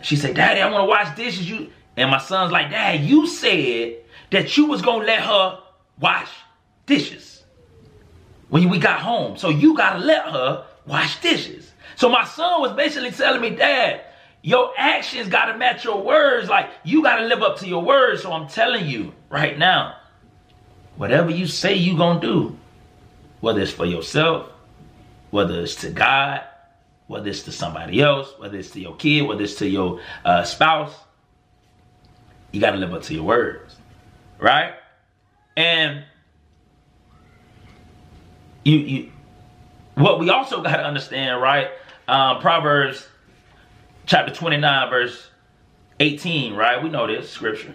She 0.01 0.15
said, 0.15 0.35
Daddy, 0.35 0.61
I 0.61 0.69
want 0.69 0.83
to 0.83 0.89
wash 0.89 1.15
dishes. 1.15 1.49
You 1.49 1.71
And 1.97 2.11
my 2.11 2.19
son's 2.19 2.51
like, 2.51 2.69
Dad, 2.69 3.01
you 3.01 3.27
said 3.27 3.97
that 4.31 4.55
you 4.57 4.65
was 4.67 4.81
to 4.81 4.91
let 4.97 5.21
her 5.21 5.59
wash 5.99 6.29
dishes 6.85 7.43
when 8.49 8.69
we 8.69 8.77
got 8.77 8.99
home. 8.99 9.37
So 9.37 9.49
you 9.49 9.75
got 9.75 9.93
to 9.93 9.99
let 9.99 10.25
her 10.25 10.65
wash 10.85 11.19
dishes. 11.21 11.71
So 11.95 12.09
my 12.09 12.25
son 12.25 12.61
was 12.61 12.73
basically 12.73 13.11
telling 13.11 13.41
me, 13.41 13.51
Dad, 13.51 14.01
your 14.41 14.73
actions 14.77 15.27
got 15.27 15.45
to 15.45 15.57
match 15.57 15.83
your 15.83 16.03
words. 16.03 16.49
Like, 16.49 16.69
you 16.83 17.01
got 17.01 17.17
to 17.17 17.25
live 17.25 17.41
up 17.41 17.57
to 17.59 17.67
your 17.67 17.83
words. 17.83 18.21
So 18.21 18.31
I'm 18.31 18.47
telling 18.47 18.87
you 18.87 19.13
right 19.29 19.57
now, 19.57 19.95
whatever 20.97 21.31
you 21.31 21.47
say 21.47 21.73
you 21.73 21.97
gonna 21.97 22.19
do, 22.19 22.57
whether 23.41 23.61
it's 23.61 23.71
for 23.71 23.85
yourself, 23.85 24.49
whether 25.31 25.61
it's 25.61 25.75
to 25.75 25.89
God, 25.89 26.41
whether 27.07 27.29
it's 27.29 27.43
to 27.43 27.51
somebody 27.51 28.01
else, 28.01 28.33
whether 28.37 28.57
it's 28.57 28.71
to 28.71 28.79
your 28.79 28.95
kid, 28.95 29.21
whether 29.21 29.43
it's 29.43 29.55
to 29.55 29.67
your 29.67 29.99
uh, 30.23 30.43
spouse, 30.43 30.93
you 32.51 32.59
got 32.59 32.71
to 32.71 32.77
live 32.77 32.93
up 32.93 33.03
to 33.03 33.13
your 33.13 33.23
words, 33.23 33.75
right? 34.39 34.73
And 35.57 36.03
you, 38.63 38.77
you, 38.77 39.11
what 39.95 40.19
we 40.19 40.29
also 40.29 40.61
got 40.61 40.77
to 40.77 40.83
understand, 40.83 41.41
right? 41.41 41.69
Um, 42.07 42.39
Proverbs 42.39 43.07
chapter 44.05 44.33
29, 44.33 44.89
verse 44.89 45.29
18, 45.99 46.55
right? 46.55 46.81
We 46.81 46.89
know 46.89 47.07
this 47.07 47.29
scripture. 47.29 47.73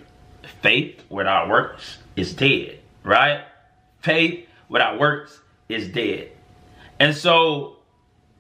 Faith 0.63 1.03
without 1.09 1.49
works 1.49 1.99
is 2.17 2.35
dead, 2.35 2.81
right? 3.03 3.45
Faith 4.01 4.47
without 4.69 4.99
works 4.99 5.41
is 5.69 5.89
dead. 5.89 6.33
And 6.99 7.15
so 7.15 7.80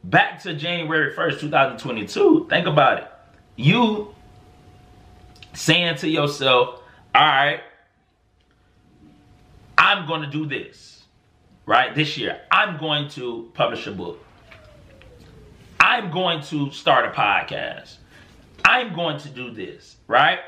back 0.05 0.43
to 0.43 0.55
January 0.55 1.15
1st, 1.15 1.41
2022, 1.41 2.47
think 2.49 2.67
about 2.67 2.99
it. 2.99 3.09
You 3.57 4.15
saying 5.53 5.97
to 5.97 6.09
yourself, 6.09 6.81
all 7.15 7.23
right, 7.23 7.61
I'm 9.77 10.07
going 10.07 10.23
to 10.23 10.31
do 10.31 10.47
this, 10.47 11.05
right? 11.67 11.95
This 11.95 12.17
year, 12.17 12.41
I'm 12.51 12.79
going 12.79 13.09
to 13.11 13.51
publish 13.55 13.87
a 13.87 13.93
book. 13.93 14.25
I'm 15.81 16.11
going 16.11 16.43
to 16.45 16.71
start 16.71 17.07
a 17.07 17.11
podcast. 17.11 17.97
I'm 18.65 18.95
going 18.95 19.19
to 19.21 19.29
do 19.29 19.51
this, 19.51 19.97
right? 20.07 20.41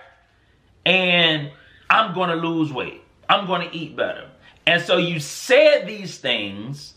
And 0.85 1.51
I'm 1.89 2.15
going 2.15 2.31
to 2.31 2.37
lose 2.37 2.73
weight. 2.73 3.03
I'm 3.29 3.47
going 3.47 3.69
to 3.69 3.77
eat 3.77 3.97
better. 3.97 4.29
And 4.67 4.81
so 4.83 4.99
you 4.99 5.19
said 5.19 5.87
these 5.87 6.19
things 6.19 6.95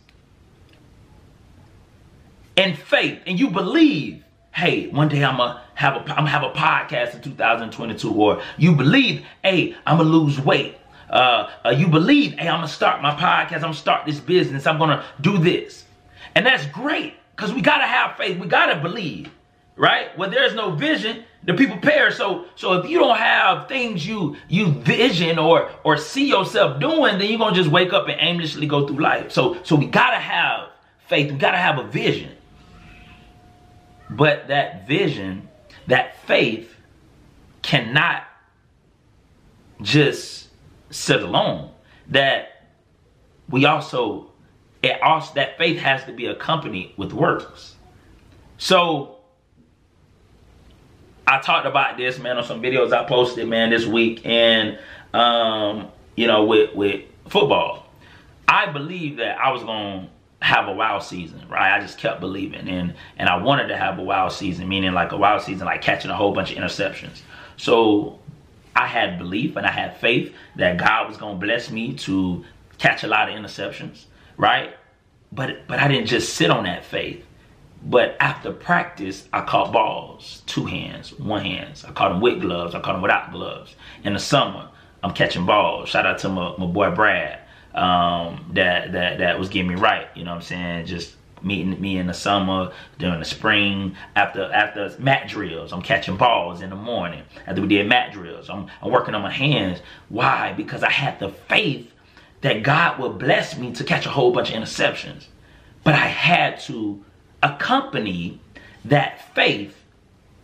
in 2.55 2.75
faith 2.75 3.21
and 3.25 3.39
you 3.39 3.49
believe, 3.49 4.23
hey, 4.53 4.87
one 4.87 5.09
day 5.09 5.23
I'm 5.23 5.37
gonna 5.37 5.61
have 5.75 5.95
a 5.95 5.99
I'm 5.99 6.05
gonna 6.05 6.29
have 6.29 6.43
a 6.43 6.51
podcast 6.51 7.15
in 7.15 7.21
2022, 7.21 8.13
or 8.13 8.41
you 8.57 8.75
believe, 8.75 9.25
hey, 9.43 9.75
I'm 9.85 9.97
gonna 9.97 10.09
lose 10.09 10.39
weight. 10.39 10.77
Uh, 11.09 11.49
uh, 11.65 11.69
you 11.69 11.87
believe, 11.87 12.33
hey, 12.33 12.47
I'm 12.47 12.57
gonna 12.57 12.67
start 12.67 13.01
my 13.01 13.11
podcast, 13.11 13.55
I'm 13.55 13.61
gonna 13.61 13.73
start 13.73 14.05
this 14.05 14.19
business, 14.19 14.65
I'm 14.65 14.79
gonna 14.79 15.03
do 15.21 15.37
this. 15.37 15.85
And 16.33 16.45
that's 16.45 16.65
great, 16.67 17.13
because 17.35 17.53
we 17.53 17.61
gotta 17.61 17.85
have 17.85 18.17
faith, 18.17 18.39
we 18.39 18.47
gotta 18.47 18.81
believe, 18.81 19.29
right? 19.75 20.17
When 20.17 20.31
there's 20.31 20.55
no 20.55 20.71
vision, 20.71 21.23
the 21.43 21.53
people 21.53 21.77
perish. 21.77 22.15
So 22.15 22.45
so 22.55 22.73
if 22.73 22.89
you 22.89 22.97
don't 22.97 23.17
have 23.17 23.67
things 23.67 24.07
you 24.07 24.37
you 24.47 24.71
vision 24.71 25.37
or 25.37 25.69
or 25.83 25.97
see 25.97 26.27
yourself 26.29 26.79
doing, 26.79 27.19
then 27.19 27.29
you're 27.29 27.39
gonna 27.39 27.55
just 27.55 27.69
wake 27.69 27.93
up 27.93 28.07
and 28.07 28.17
aimlessly 28.19 28.65
go 28.65 28.87
through 28.87 28.99
life. 28.99 29.31
So 29.31 29.57
so 29.63 29.75
we 29.75 29.85
gotta 29.87 30.17
have 30.19 30.69
faith, 31.07 31.31
we 31.31 31.37
gotta 31.37 31.57
have 31.57 31.77
a 31.77 31.83
vision. 31.83 32.34
But 34.09 34.47
that 34.47 34.87
vision, 34.87 35.49
that 35.87 36.17
faith 36.25 36.73
cannot 37.61 38.23
just 39.81 40.47
sit 40.89 41.21
alone. 41.21 41.71
That 42.09 42.67
we 43.49 43.65
also, 43.65 44.31
it 44.83 45.01
also 45.01 45.33
that 45.35 45.57
faith 45.57 45.79
has 45.79 46.03
to 46.05 46.11
be 46.11 46.27
accompanied 46.27 46.93
with 46.97 47.13
works. 47.13 47.75
So 48.57 49.17
I 51.27 51.39
talked 51.39 51.65
about 51.65 51.97
this, 51.97 52.19
man, 52.19 52.37
on 52.37 52.43
some 52.43 52.61
videos 52.61 52.93
I 52.93 53.03
posted, 53.05 53.47
man, 53.47 53.71
this 53.71 53.85
week, 53.85 54.21
and 54.25 54.77
um, 55.13 55.89
you 56.15 56.27
know, 56.27 56.45
with 56.45 56.75
with 56.75 57.03
football. 57.27 57.87
I 58.47 58.67
believe 58.67 59.17
that 59.17 59.39
I 59.39 59.51
was 59.51 59.63
gonna 59.63 60.07
have 60.41 60.67
a 60.67 60.71
wow 60.73 60.99
season, 60.99 61.47
right? 61.49 61.75
I 61.75 61.81
just 61.81 61.97
kept 61.97 62.19
believing 62.19 62.67
and 62.67 62.93
and 63.17 63.29
I 63.29 63.37
wanted 63.37 63.67
to 63.67 63.77
have 63.77 63.99
a 63.99 64.03
wow 64.03 64.29
season, 64.29 64.67
meaning 64.67 64.93
like 64.93 65.11
a 65.11 65.17
wow 65.17 65.39
season, 65.39 65.65
like 65.65 65.81
catching 65.81 66.11
a 66.11 66.15
whole 66.15 66.33
bunch 66.33 66.51
of 66.51 66.57
interceptions. 66.57 67.21
So 67.57 68.19
I 68.75 68.87
had 68.87 69.17
belief 69.17 69.55
and 69.55 69.65
I 69.65 69.71
had 69.71 69.97
faith 69.97 70.33
that 70.57 70.77
God 70.77 71.07
was 71.07 71.17
gonna 71.17 71.39
bless 71.39 71.71
me 71.71 71.93
to 71.95 72.43
catch 72.77 73.03
a 73.03 73.07
lot 73.07 73.29
of 73.29 73.35
interceptions, 73.35 74.05
right? 74.37 74.75
But 75.31 75.67
but 75.67 75.79
I 75.79 75.87
didn't 75.87 76.07
just 76.07 76.33
sit 76.33 76.51
on 76.51 76.65
that 76.65 76.85
faith. 76.85 77.23
But 77.87 78.17
after 78.19 78.51
practice, 78.51 79.27
I 79.31 79.41
caught 79.41 79.71
balls, 79.71 80.41
two 80.47 80.65
hands, 80.65 81.13
one 81.19 81.45
hands. 81.45 81.85
I 81.85 81.91
caught 81.91 82.09
them 82.09 82.21
with 82.21 82.41
gloves, 82.41 82.75
I 82.75 82.81
caught 82.81 82.93
them 82.93 83.01
without 83.01 83.31
gloves. 83.31 83.75
In 84.03 84.13
the 84.13 84.19
summer, 84.19 84.69
I'm 85.03 85.13
catching 85.13 85.45
balls. 85.45 85.89
Shout 85.89 86.05
out 86.05 86.17
to 86.19 86.29
my, 86.29 86.55
my 86.57 86.65
boy 86.65 86.91
Brad 86.91 87.39
um, 87.75 88.51
that 88.53 88.91
that 88.93 89.19
that 89.19 89.39
was 89.39 89.49
getting 89.49 89.67
me 89.67 89.75
right. 89.75 90.07
You 90.15 90.23
know 90.23 90.31
what 90.31 90.37
I'm 90.37 90.43
saying? 90.43 90.85
Just 90.85 91.15
meeting 91.41 91.79
me 91.79 91.97
in 91.97 92.07
the 92.07 92.13
summer, 92.13 92.71
during 92.97 93.19
the 93.19 93.25
spring, 93.25 93.95
after 94.15 94.51
after 94.51 94.95
mat 94.99 95.27
drills. 95.27 95.71
I'm 95.71 95.81
catching 95.81 96.17
balls 96.17 96.61
in 96.61 96.69
the 96.69 96.75
morning. 96.75 97.23
After 97.45 97.61
we 97.61 97.67
did 97.67 97.87
mat 97.87 98.13
drills, 98.13 98.49
I'm, 98.49 98.67
I'm 98.81 98.91
working 98.91 99.13
on 99.13 99.21
my 99.21 99.31
hands. 99.31 99.79
Why? 100.09 100.53
Because 100.53 100.83
I 100.83 100.89
had 100.89 101.19
the 101.19 101.29
faith 101.29 101.91
that 102.41 102.63
God 102.63 102.99
would 102.99 103.17
bless 103.19 103.57
me 103.57 103.71
to 103.73 103.83
catch 103.83 104.05
a 104.05 104.09
whole 104.09 104.31
bunch 104.31 104.49
of 104.49 104.55
interceptions. 104.55 105.25
But 105.83 105.93
I 105.93 106.07
had 106.07 106.59
to 106.61 107.03
accompany 107.43 108.39
that 108.85 109.33
faith 109.35 109.75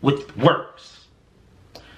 with 0.02 0.36
works. 0.38 1.06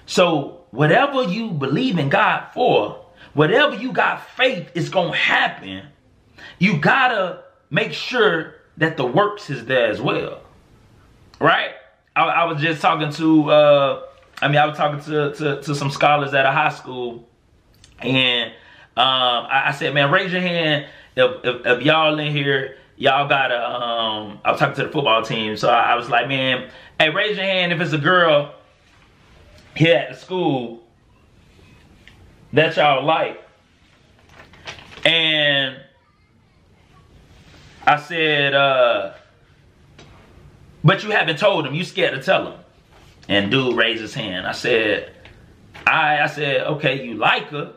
So 0.05 0.61
whatever 0.71 1.23
you 1.23 1.49
believe 1.51 1.97
in 1.97 2.09
God 2.09 2.47
for, 2.53 3.02
whatever 3.33 3.75
you 3.75 3.91
got 3.91 4.27
faith 4.29 4.71
is 4.75 4.89
going 4.89 5.11
to 5.11 5.17
happen, 5.17 5.83
you 6.59 6.77
got 6.77 7.09
to 7.09 7.43
make 7.69 7.93
sure 7.93 8.55
that 8.77 8.97
the 8.97 9.05
works 9.05 9.49
is 9.49 9.65
there 9.65 9.87
as 9.87 10.01
well. 10.01 10.41
Right? 11.39 11.71
I, 12.15 12.23
I 12.23 12.43
was 12.45 12.61
just 12.61 12.81
talking 12.81 13.11
to, 13.13 13.51
uh, 13.51 14.03
I 14.41 14.47
mean, 14.47 14.57
I 14.57 14.65
was 14.65 14.77
talking 14.77 15.03
to, 15.05 15.33
to, 15.33 15.61
to 15.61 15.75
some 15.75 15.89
scholars 15.89 16.33
at 16.33 16.45
a 16.45 16.51
high 16.51 16.69
school, 16.69 17.27
and 17.99 18.51
um, 18.95 19.47
I, 19.49 19.63
I, 19.67 19.71
said, 19.71 19.93
man, 19.93 20.11
raise 20.11 20.31
your 20.31 20.41
hand 20.41 20.87
if, 21.15 21.43
if, 21.43 21.65
if 21.65 21.81
y'all 21.83 22.17
in 22.19 22.31
here, 22.31 22.77
y'all 22.97 23.27
got 23.27 23.51
a, 23.51 23.69
um, 23.69 24.39
I 24.45 24.51
was 24.51 24.59
talking 24.59 24.75
to 24.75 24.83
the 24.83 24.89
football 24.89 25.23
team, 25.23 25.57
so 25.57 25.69
I, 25.69 25.93
I 25.93 25.95
was 25.95 26.09
like, 26.09 26.27
man, 26.27 26.69
hey, 26.99 27.09
raise 27.09 27.37
your 27.37 27.45
hand 27.45 27.73
if 27.73 27.81
it's 27.81 27.93
a 27.93 27.97
girl 27.97 28.53
here 29.75 29.97
at 29.97 30.13
the 30.13 30.19
school 30.19 30.82
that 32.53 32.77
y'all 32.77 33.03
like. 33.03 33.43
And 35.05 35.77
I 37.85 37.99
said, 37.99 38.53
uh, 38.53 39.13
but 40.83 41.03
you 41.03 41.11
haven't 41.11 41.39
told 41.39 41.65
him. 41.65 41.73
You 41.73 41.83
scared 41.83 42.13
to 42.13 42.23
tell 42.23 42.51
him. 42.51 42.59
And 43.27 43.51
dude 43.51 43.75
raised 43.75 44.01
his 44.01 44.13
hand. 44.13 44.47
I 44.47 44.51
said, 44.51 45.11
I, 45.85 46.21
I 46.21 46.27
said, 46.27 46.67
okay, 46.67 47.05
you 47.05 47.15
like 47.15 47.47
her. 47.47 47.73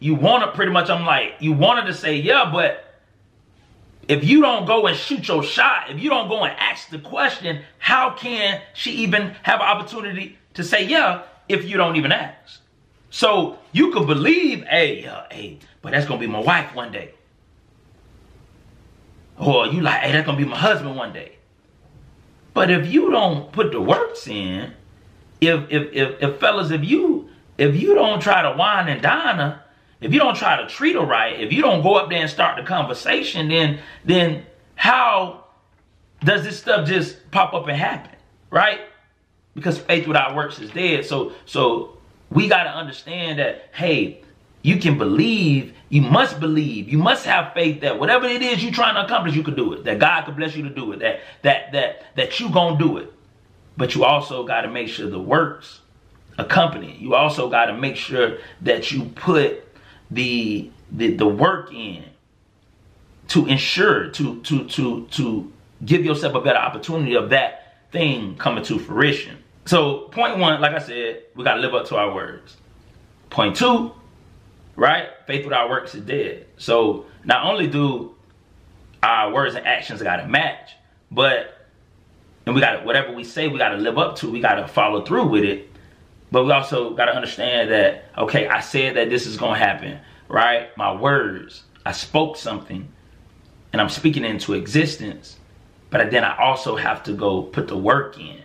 You 0.00 0.14
want 0.14 0.44
to 0.44 0.52
pretty 0.52 0.72
much, 0.72 0.90
I'm 0.90 1.04
like, 1.04 1.34
you 1.40 1.52
wanted 1.52 1.86
to 1.86 1.94
say 1.94 2.16
yeah, 2.16 2.50
but 2.52 2.84
if 4.06 4.24
you 4.24 4.40
don't 4.40 4.64
go 4.64 4.86
and 4.86 4.96
shoot 4.96 5.26
your 5.28 5.42
shot, 5.42 5.90
if 5.90 6.00
you 6.00 6.08
don't 6.08 6.28
go 6.28 6.44
and 6.44 6.56
ask 6.58 6.88
the 6.88 6.98
question, 6.98 7.62
how 7.78 8.10
can 8.10 8.62
she 8.74 8.92
even 8.92 9.34
have 9.42 9.60
an 9.60 9.66
opportunity 9.66 10.38
to 10.54 10.64
say 10.64 10.86
yeah 10.86 11.22
if 11.48 11.64
you 11.64 11.76
don't 11.76 11.96
even 11.96 12.12
ask? 12.12 12.60
So 13.10 13.58
you 13.72 13.90
could 13.92 14.06
believe, 14.06 14.64
hey, 14.64 15.06
uh, 15.06 15.22
hey, 15.30 15.58
but 15.82 15.92
that's 15.92 16.06
gonna 16.06 16.20
be 16.20 16.26
my 16.26 16.40
wife 16.40 16.74
one 16.74 16.92
day. 16.92 17.14
Or 19.38 19.66
you 19.66 19.80
like, 19.80 20.00
hey, 20.02 20.12
that's 20.12 20.26
gonna 20.26 20.38
be 20.38 20.44
my 20.44 20.58
husband 20.58 20.96
one 20.96 21.12
day. 21.12 21.36
But 22.54 22.70
if 22.70 22.92
you 22.92 23.10
don't 23.10 23.52
put 23.52 23.72
the 23.72 23.80
works 23.80 24.26
in, 24.26 24.72
if 25.40 25.70
if 25.70 25.92
if, 25.92 26.22
if 26.22 26.40
fellas, 26.40 26.70
if 26.70 26.84
you 26.84 27.28
if 27.56 27.80
you 27.80 27.94
don't 27.94 28.20
try 28.20 28.42
to 28.42 28.56
wine 28.56 28.88
and 28.88 29.00
dine 29.00 29.36
her, 29.36 29.62
if 30.00 30.12
you 30.12 30.18
don't 30.18 30.36
try 30.36 30.60
to 30.60 30.68
treat 30.68 30.94
her 30.94 31.04
right, 31.04 31.38
if 31.40 31.52
you 31.52 31.62
don't 31.62 31.82
go 31.82 31.94
up 31.94 32.10
there 32.10 32.20
and 32.20 32.30
start 32.30 32.56
the 32.56 32.62
conversation, 32.64 33.48
then 33.48 33.78
then 34.04 34.44
how 34.74 35.44
does 36.24 36.42
this 36.42 36.58
stuff 36.58 36.86
just 36.86 37.30
pop 37.30 37.54
up 37.54 37.68
and 37.68 37.76
happen, 37.76 38.16
right? 38.50 38.80
Because 39.54 39.78
faith 39.78 40.06
without 40.06 40.34
works 40.34 40.58
is 40.58 40.70
dead. 40.70 41.04
So 41.04 41.32
so 41.46 41.97
we 42.30 42.48
got 42.48 42.64
to 42.64 42.70
understand 42.70 43.38
that, 43.38 43.68
hey, 43.72 44.22
you 44.62 44.78
can 44.78 44.98
believe, 44.98 45.74
you 45.88 46.02
must 46.02 46.40
believe, 46.40 46.88
you 46.88 46.98
must 46.98 47.24
have 47.24 47.54
faith 47.54 47.80
that 47.80 47.98
whatever 47.98 48.26
it 48.26 48.42
is 48.42 48.62
you're 48.62 48.72
trying 48.72 48.94
to 48.96 49.04
accomplish, 49.04 49.34
you 49.34 49.42
can 49.42 49.54
do 49.54 49.72
it. 49.72 49.84
That 49.84 49.98
God 49.98 50.24
can 50.24 50.34
bless 50.34 50.54
you 50.56 50.62
to 50.64 50.70
do 50.70 50.92
it. 50.92 50.98
That 50.98 51.20
that 51.42 51.72
that 51.72 52.16
that 52.16 52.40
you 52.40 52.50
gonna 52.50 52.78
do 52.78 52.98
it. 52.98 53.12
But 53.76 53.94
you 53.94 54.04
also 54.04 54.44
got 54.44 54.62
to 54.62 54.68
make 54.68 54.88
sure 54.88 55.08
the 55.08 55.20
works 55.20 55.80
accompany. 56.36 56.96
You 56.96 57.14
also 57.14 57.48
got 57.48 57.66
to 57.66 57.74
make 57.74 57.96
sure 57.96 58.38
that 58.62 58.90
you 58.90 59.04
put 59.04 59.64
the 60.10 60.70
the, 60.90 61.14
the 61.14 61.26
work 61.26 61.72
in 61.72 62.04
to 63.28 63.46
ensure 63.46 64.10
to 64.10 64.40
to 64.42 64.64
to 64.68 65.06
to 65.06 65.52
give 65.84 66.04
yourself 66.04 66.34
a 66.34 66.40
better 66.40 66.58
opportunity 66.58 67.14
of 67.14 67.30
that 67.30 67.76
thing 67.92 68.36
coming 68.36 68.64
to 68.64 68.78
fruition. 68.78 69.38
So 69.68 70.08
point 70.12 70.38
one, 70.38 70.62
like 70.62 70.72
I 70.72 70.78
said, 70.78 71.24
we 71.34 71.44
got 71.44 71.56
to 71.56 71.60
live 71.60 71.74
up 71.74 71.84
to 71.88 71.96
our 71.96 72.14
words. 72.14 72.56
Point 73.28 73.54
two, 73.54 73.92
right? 74.76 75.10
Faith 75.26 75.44
without 75.44 75.68
works 75.68 75.94
is 75.94 76.00
dead. 76.00 76.46
So 76.56 77.04
not 77.22 77.44
only 77.44 77.66
do 77.66 78.14
our 79.02 79.30
words 79.30 79.56
and 79.56 79.66
actions 79.66 80.00
got 80.00 80.16
to 80.16 80.26
match, 80.26 80.70
but 81.10 81.66
and 82.46 82.54
we 82.54 82.62
got 82.62 82.78
to 82.78 82.86
whatever 82.86 83.12
we 83.12 83.24
say, 83.24 83.48
we 83.48 83.58
got 83.58 83.68
to 83.68 83.76
live 83.76 83.98
up 83.98 84.16
to. 84.16 84.30
We 84.30 84.40
got 84.40 84.54
to 84.54 84.66
follow 84.66 85.04
through 85.04 85.26
with 85.26 85.44
it. 85.44 85.70
But 86.32 86.44
we 86.44 86.52
also 86.52 86.94
got 86.94 87.04
to 87.04 87.14
understand 87.14 87.70
that 87.70 88.06
okay, 88.16 88.48
I 88.48 88.60
said 88.60 88.96
that 88.96 89.10
this 89.10 89.26
is 89.26 89.36
gonna 89.36 89.58
happen, 89.58 90.00
right? 90.28 90.74
My 90.78 90.96
words, 90.96 91.64
I 91.84 91.92
spoke 91.92 92.38
something, 92.38 92.88
and 93.74 93.82
I'm 93.82 93.90
speaking 93.90 94.24
into 94.24 94.54
existence. 94.54 95.36
But 95.90 96.10
then 96.10 96.24
I 96.24 96.38
also 96.38 96.74
have 96.74 97.02
to 97.02 97.12
go 97.12 97.42
put 97.42 97.68
the 97.68 97.76
work 97.76 98.18
in, 98.18 98.42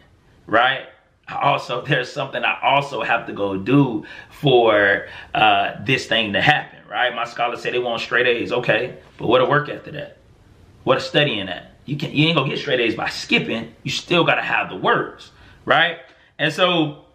right? 0.47 0.87
Also 1.29 1.81
there's 1.85 2.11
something 2.11 2.43
I 2.43 2.59
also 2.61 3.01
have 3.01 3.27
to 3.27 3.33
go 3.33 3.57
do 3.57 4.05
for 4.29 5.07
uh, 5.33 5.83
this 5.85 6.05
thing 6.07 6.33
to 6.33 6.41
happen, 6.41 6.79
right? 6.89 7.13
My 7.15 7.25
scholars 7.25 7.61
say 7.61 7.71
they 7.71 7.79
want 7.79 8.01
straight 8.01 8.27
A's, 8.27 8.51
okay, 8.51 8.97
but 9.17 9.27
what 9.27 9.41
a 9.41 9.45
work 9.45 9.69
after 9.69 9.91
that? 9.91 10.17
What 10.83 10.97
a 10.97 11.01
studying 11.01 11.45
that? 11.47 11.77
You 11.85 11.97
can 11.97 12.11
you 12.11 12.27
ain't 12.27 12.37
gonna 12.37 12.49
get 12.49 12.59
straight 12.59 12.79
A's 12.79 12.95
by 12.95 13.09
skipping. 13.09 13.73
You 13.83 13.91
still 13.91 14.23
gotta 14.23 14.41
have 14.41 14.69
the 14.69 14.75
words, 14.75 15.31
right? 15.65 15.99
And 16.39 16.53
so 16.53 17.05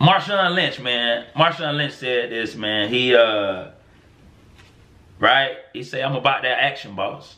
Marshawn 0.00 0.54
Lynch, 0.54 0.80
man, 0.80 1.26
Marshawn 1.36 1.76
Lynch 1.76 1.94
said 1.94 2.30
this, 2.30 2.54
man. 2.54 2.88
He 2.88 3.14
uh 3.14 3.70
right? 5.22 5.52
He 5.72 5.84
said, 5.84 6.02
I'm 6.02 6.16
about 6.16 6.42
that 6.42 6.60
action, 6.60 6.96
boss. 6.96 7.36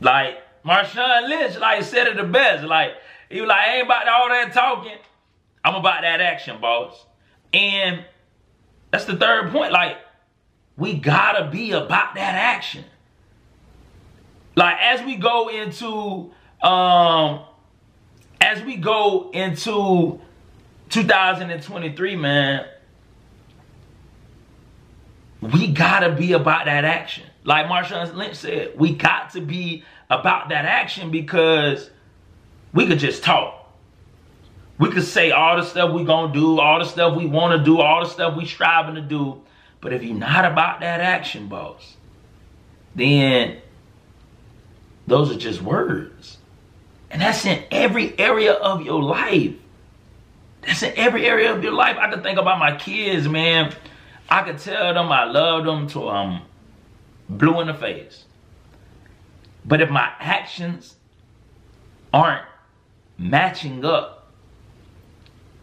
Like 0.00 0.36
Marshawn 0.62 1.28
Lynch, 1.28 1.56
like 1.56 1.82
said 1.82 2.06
it 2.06 2.16
the 2.16 2.24
best. 2.24 2.64
Like 2.64 2.92
he 3.32 3.40
was 3.40 3.48
like, 3.48 3.58
I 3.58 3.76
ain't 3.76 3.86
about 3.86 4.08
all 4.08 4.28
that 4.28 4.52
talking. 4.52 4.98
I'm 5.64 5.74
about 5.74 6.02
that 6.02 6.20
action, 6.20 6.60
boss. 6.60 7.06
And 7.52 8.04
that's 8.90 9.04
the 9.04 9.16
third 9.16 9.50
point. 9.50 9.72
Like, 9.72 9.96
we 10.76 10.94
gotta 10.94 11.50
be 11.50 11.72
about 11.72 12.14
that 12.14 12.34
action. 12.34 12.84
Like, 14.54 14.76
as 14.80 15.02
we 15.02 15.16
go 15.16 15.48
into, 15.48 16.32
um, 16.66 17.44
as 18.40 18.62
we 18.62 18.76
go 18.76 19.30
into 19.32 20.20
2023, 20.90 22.16
man, 22.16 22.66
we 25.40 25.68
gotta 25.72 26.12
be 26.12 26.32
about 26.32 26.66
that 26.66 26.84
action. 26.84 27.24
Like 27.44 27.66
Marshawn 27.66 28.14
Lynch 28.14 28.36
said, 28.36 28.78
we 28.78 28.94
got 28.94 29.30
to 29.30 29.40
be 29.40 29.84
about 30.08 30.50
that 30.50 30.64
action 30.64 31.10
because 31.10 31.90
we 32.72 32.86
could 32.86 32.98
just 32.98 33.22
talk. 33.22 33.58
We 34.78 34.90
could 34.90 35.04
say 35.04 35.30
all 35.30 35.56
the 35.56 35.64
stuff 35.64 35.92
we 35.92 36.04
gonna 36.04 36.32
do, 36.32 36.58
all 36.58 36.78
the 36.78 36.84
stuff 36.84 37.16
we 37.16 37.26
wanna 37.26 37.62
do, 37.62 37.80
all 37.80 38.02
the 38.02 38.10
stuff 38.10 38.36
we 38.36 38.46
striving 38.46 38.94
to 38.96 39.00
do. 39.00 39.42
But 39.80 39.92
if 39.92 40.02
you're 40.02 40.16
not 40.16 40.44
about 40.44 40.80
that 40.80 41.00
action, 41.00 41.48
boss, 41.48 41.96
then 42.94 43.58
those 45.06 45.30
are 45.30 45.38
just 45.38 45.60
words. 45.62 46.38
And 47.10 47.20
that's 47.20 47.44
in 47.44 47.62
every 47.70 48.18
area 48.18 48.54
of 48.54 48.82
your 48.82 49.02
life. 49.02 49.54
That's 50.62 50.82
in 50.82 50.94
every 50.96 51.26
area 51.26 51.54
of 51.54 51.62
your 51.62 51.72
life. 51.72 51.96
I 51.98 52.10
can 52.10 52.22
think 52.22 52.38
about 52.38 52.58
my 52.58 52.76
kids, 52.76 53.28
man. 53.28 53.74
I 54.30 54.42
could 54.42 54.58
tell 54.58 54.94
them 54.94 55.12
I 55.12 55.24
love 55.24 55.64
them 55.64 55.88
to 55.88 56.08
um 56.08 56.42
blue 57.28 57.60
in 57.60 57.66
the 57.66 57.74
face. 57.74 58.24
But 59.64 59.80
if 59.80 59.90
my 59.90 60.10
actions 60.18 60.96
aren't 62.12 62.46
matching 63.22 63.84
up 63.84 64.30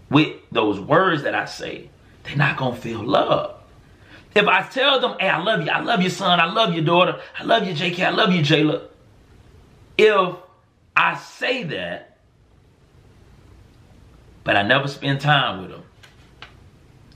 with 0.09 0.37
those 0.51 0.79
words 0.79 1.23
that 1.23 1.35
I 1.35 1.45
say, 1.45 1.89
they're 2.23 2.35
not 2.35 2.57
going 2.57 2.75
to 2.75 2.81
feel 2.81 3.03
love. 3.03 3.55
If 4.35 4.47
I 4.47 4.63
tell 4.63 4.99
them, 4.99 5.15
hey, 5.19 5.27
I 5.29 5.41
love 5.41 5.61
you, 5.63 5.69
I 5.69 5.81
love 5.81 6.01
your 6.01 6.11
son, 6.11 6.39
I 6.39 6.51
love 6.51 6.73
your 6.73 6.83
daughter, 6.83 7.19
I 7.37 7.43
love 7.43 7.67
you, 7.67 7.73
JK, 7.73 8.05
I 8.05 8.09
love 8.11 8.31
you, 8.31 8.41
Jayla. 8.41 8.83
If 9.97 10.35
I 10.95 11.15
say 11.17 11.63
that, 11.63 12.17
but 14.43 14.55
I 14.55 14.63
never 14.63 14.87
spend 14.87 15.21
time 15.21 15.61
with 15.61 15.71
them, 15.71 15.83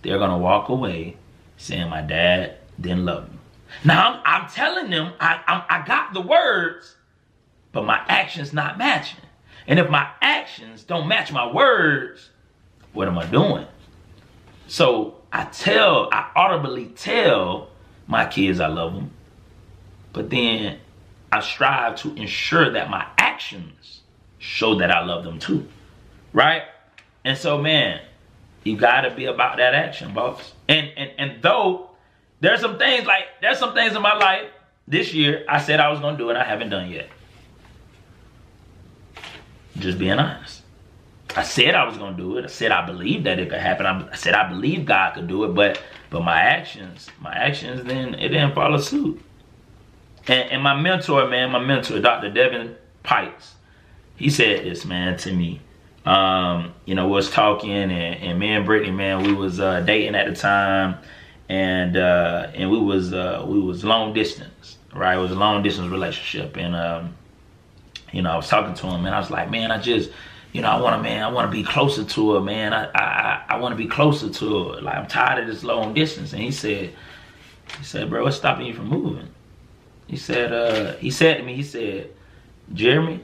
they're 0.01 0.17
going 0.17 0.31
to 0.31 0.37
walk 0.37 0.69
away 0.69 1.17
saying 1.57 1.89
my 1.89 2.01
dad 2.01 2.57
didn't 2.79 3.05
love 3.05 3.31
me. 3.31 3.37
Now, 3.85 4.13
I'm, 4.13 4.21
I'm 4.25 4.49
telling 4.49 4.89
them 4.89 5.13
I, 5.19 5.39
I, 5.47 5.79
I 5.79 5.85
got 5.85 6.13
the 6.13 6.21
words, 6.21 6.95
but 7.71 7.85
my 7.85 8.03
actions 8.07 8.53
not 8.53 8.77
matching. 8.77 9.21
And 9.67 9.79
if 9.79 9.89
my 9.89 10.09
actions 10.21 10.83
don't 10.83 11.07
match 11.07 11.31
my 11.31 11.51
words, 11.51 12.29
what 12.93 13.07
am 13.07 13.17
I 13.17 13.25
doing? 13.25 13.65
So 14.67 15.15
I 15.31 15.45
tell, 15.45 16.09
I 16.11 16.29
audibly 16.35 16.87
tell 16.87 17.69
my 18.07 18.25
kids 18.25 18.59
I 18.59 18.67
love 18.67 18.93
them, 18.93 19.11
but 20.11 20.29
then 20.29 20.79
I 21.31 21.39
strive 21.39 21.95
to 22.01 22.13
ensure 22.15 22.71
that 22.71 22.89
my 22.89 23.07
actions 23.17 24.01
show 24.37 24.75
that 24.75 24.91
I 24.91 25.03
love 25.03 25.23
them 25.23 25.39
too, 25.39 25.67
right? 26.33 26.63
And 27.25 27.37
so, 27.37 27.57
man, 27.57 28.01
you 28.63 28.77
gotta 28.77 29.09
be 29.09 29.25
about 29.25 29.57
that 29.57 29.73
action, 29.73 30.13
boss. 30.13 30.53
And 30.67 30.91
and 30.97 31.11
and 31.17 31.41
though 31.41 31.89
there's 32.39 32.61
some 32.61 32.77
things 32.77 33.05
like 33.05 33.23
there's 33.41 33.59
some 33.59 33.73
things 33.73 33.95
in 33.95 34.01
my 34.01 34.15
life 34.15 34.47
this 34.87 35.13
year 35.13 35.45
I 35.47 35.61
said 35.61 35.79
I 35.79 35.89
was 35.89 35.99
gonna 35.99 36.17
do 36.17 36.29
and 36.29 36.37
I 36.37 36.43
haven't 36.43 36.69
done 36.69 36.89
yet. 36.89 37.09
Just 39.83 39.99
being 39.99 40.13
honest. 40.13 40.61
I 41.35 41.43
said 41.43 41.75
I 41.75 41.83
was 41.83 41.97
gonna 41.97 42.15
do 42.15 42.37
it. 42.37 42.45
I 42.45 42.47
said 42.47 42.71
I 42.71 42.85
believed 42.85 43.25
that 43.25 43.39
it 43.39 43.49
could 43.49 43.59
happen. 43.59 43.85
I 43.85 44.15
said 44.15 44.33
I 44.33 44.47
believe 44.47 44.85
God 44.85 45.15
could 45.15 45.27
do 45.27 45.43
it, 45.43 45.49
but 45.49 45.81
but 46.09 46.23
my 46.23 46.39
actions, 46.39 47.07
my 47.19 47.33
actions, 47.33 47.83
then 47.83 48.13
it 48.15 48.29
didn't 48.29 48.53
follow 48.53 48.77
suit. 48.77 49.21
And, 50.27 50.51
and 50.51 50.63
my 50.63 50.79
mentor, 50.79 51.27
man, 51.27 51.51
my 51.51 51.59
mentor, 51.59 51.99
Dr. 51.99 52.29
Devin 52.29 52.75
Pikes, 53.01 53.55
he 54.15 54.29
said 54.29 54.63
this, 54.63 54.85
man, 54.85 55.17
to 55.17 55.33
me. 55.33 55.59
Um, 56.05 56.73
you 56.85 56.95
know, 56.95 57.07
was 57.07 57.31
talking 57.31 57.71
and, 57.71 57.91
and 57.91 58.39
me 58.39 58.49
and 58.49 58.65
Brittany, 58.65 58.91
man, 58.91 59.23
we 59.23 59.33
was 59.33 59.59
uh, 59.59 59.81
dating 59.81 60.15
at 60.15 60.27
the 60.27 60.35
time, 60.35 60.97
and 61.49 61.95
uh, 61.97 62.51
and 62.53 62.69
we 62.69 62.77
was 62.77 63.13
uh, 63.13 63.43
we 63.47 63.59
was 63.59 63.85
long 63.85 64.13
distance, 64.13 64.77
right? 64.93 65.17
It 65.17 65.21
was 65.21 65.31
a 65.31 65.35
long 65.35 65.63
distance 65.63 65.89
relationship, 65.89 66.57
and 66.57 66.75
um, 66.75 67.15
you 68.13 68.21
know, 68.21 68.29
I 68.29 68.35
was 68.37 68.47
talking 68.47 68.75
to 68.75 68.87
him 68.87 69.05
and 69.05 69.13
I 69.13 69.19
was 69.19 69.31
like, 69.31 69.49
man, 69.49 69.71
I 69.71 69.81
just, 69.81 70.11
you 70.53 70.61
know, 70.61 70.69
I 70.69 70.79
want 70.79 70.95
to, 70.95 71.01
man, 71.01 71.23
I 71.23 71.29
want 71.29 71.51
to 71.51 71.51
be 71.51 71.63
closer 71.63 72.03
to 72.03 72.33
her, 72.35 72.41
man. 72.41 72.71
I, 72.71 72.85
I, 72.93 73.43
I 73.49 73.57
want 73.57 73.73
to 73.73 73.75
be 73.75 73.87
closer 73.87 74.29
to 74.29 74.69
her. 74.69 74.81
Like, 74.81 74.95
I'm 74.95 75.07
tired 75.07 75.41
of 75.41 75.47
this 75.47 75.63
long 75.63 75.95
distance. 75.95 76.31
And 76.31 76.41
he 76.41 76.51
said, 76.51 76.93
he 77.79 77.83
said, 77.83 78.09
bro, 78.09 78.23
what's 78.23 78.37
stopping 78.37 78.67
you 78.67 78.73
from 78.75 78.87
moving? 78.87 79.29
He 80.07 80.15
said, 80.15 80.53
uh, 80.53 80.93
he 80.97 81.09
said 81.09 81.37
to 81.37 81.43
me, 81.43 81.55
he 81.55 81.63
said, 81.63 82.11
Jeremy, 82.71 83.19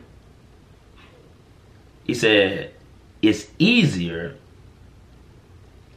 he 2.04 2.16
said, 2.16 2.74
it's 3.22 3.48
easier 3.60 4.38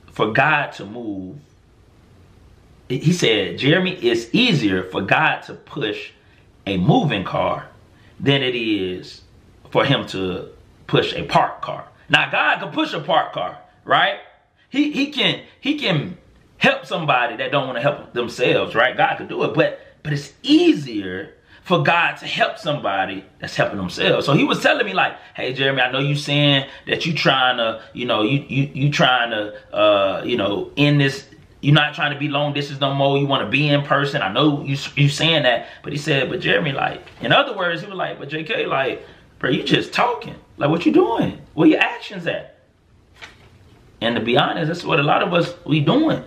for 0.08 0.32
God 0.32 0.72
to 0.72 0.84
move. 0.84 1.38
He 2.90 3.14
said, 3.14 3.56
Jeremy, 3.56 3.94
it's 3.94 4.28
easier 4.34 4.82
for 4.82 5.00
God 5.00 5.40
to 5.44 5.54
push 5.54 6.10
a 6.66 6.76
moving 6.76 7.24
car 7.24 7.71
than 8.20 8.42
it 8.42 8.54
is 8.54 9.22
for 9.70 9.84
him 9.84 10.06
to 10.08 10.48
push 10.86 11.14
a 11.14 11.24
parked 11.24 11.62
car. 11.62 11.88
Now 12.08 12.30
God 12.30 12.60
can 12.60 12.72
push 12.72 12.92
a 12.92 13.00
parked 13.00 13.34
car, 13.34 13.58
right? 13.84 14.20
He 14.68 14.92
he 14.92 15.10
can 15.10 15.42
he 15.60 15.78
can 15.78 16.18
help 16.58 16.86
somebody 16.86 17.36
that 17.36 17.50
don't 17.50 17.66
want 17.66 17.76
to 17.76 17.82
help 17.82 18.12
themselves, 18.12 18.74
right? 18.74 18.96
God 18.96 19.16
could 19.16 19.28
do 19.28 19.42
it, 19.44 19.54
but 19.54 19.80
but 20.02 20.12
it's 20.12 20.32
easier 20.42 21.34
for 21.62 21.82
God 21.82 22.16
to 22.16 22.26
help 22.26 22.58
somebody 22.58 23.24
that's 23.38 23.54
helping 23.54 23.76
themselves. 23.78 24.26
So 24.26 24.34
he 24.34 24.44
was 24.44 24.60
telling 24.60 24.84
me 24.84 24.94
like, 24.94 25.16
hey 25.34 25.52
Jeremy, 25.52 25.80
I 25.80 25.92
know 25.92 26.00
you 26.00 26.16
saying 26.16 26.68
that 26.88 27.06
you 27.06 27.14
trying 27.14 27.56
to, 27.58 27.82
you 27.92 28.04
know, 28.04 28.22
you 28.22 28.44
you 28.48 28.70
you 28.74 28.90
trying 28.90 29.30
to 29.30 29.74
uh, 29.74 30.22
you 30.24 30.36
know, 30.36 30.72
in 30.76 30.98
this 30.98 31.26
you're 31.62 31.74
not 31.74 31.94
trying 31.94 32.12
to 32.12 32.18
be 32.18 32.28
long 32.28 32.52
distance 32.52 32.80
no 32.80 32.92
more. 32.92 33.16
You 33.16 33.26
want 33.26 33.44
to 33.44 33.50
be 33.50 33.68
in 33.68 33.82
person. 33.82 34.20
I 34.20 34.32
know 34.32 34.62
you 34.62 34.76
you 34.96 35.08
saying 35.08 35.44
that, 35.44 35.68
but 35.82 35.92
he 35.92 35.98
said, 35.98 36.28
but 36.28 36.40
Jeremy, 36.40 36.72
like, 36.72 37.00
in 37.22 37.32
other 37.32 37.56
words, 37.56 37.80
he 37.80 37.86
was 37.86 37.96
like, 37.96 38.18
but 38.18 38.28
JK, 38.28 38.66
like, 38.66 39.06
bro, 39.38 39.50
you 39.50 39.62
just 39.62 39.92
talking. 39.92 40.34
Like, 40.58 40.70
what 40.70 40.84
you 40.84 40.92
doing? 40.92 41.40
Where 41.54 41.68
your 41.68 41.80
actions 41.80 42.26
at? 42.26 42.58
And 44.00 44.16
to 44.16 44.20
be 44.20 44.36
honest, 44.36 44.66
that's 44.66 44.84
what 44.84 44.98
a 44.98 45.04
lot 45.04 45.22
of 45.22 45.32
us 45.32 45.54
we 45.64 45.80
doing. 45.80 46.22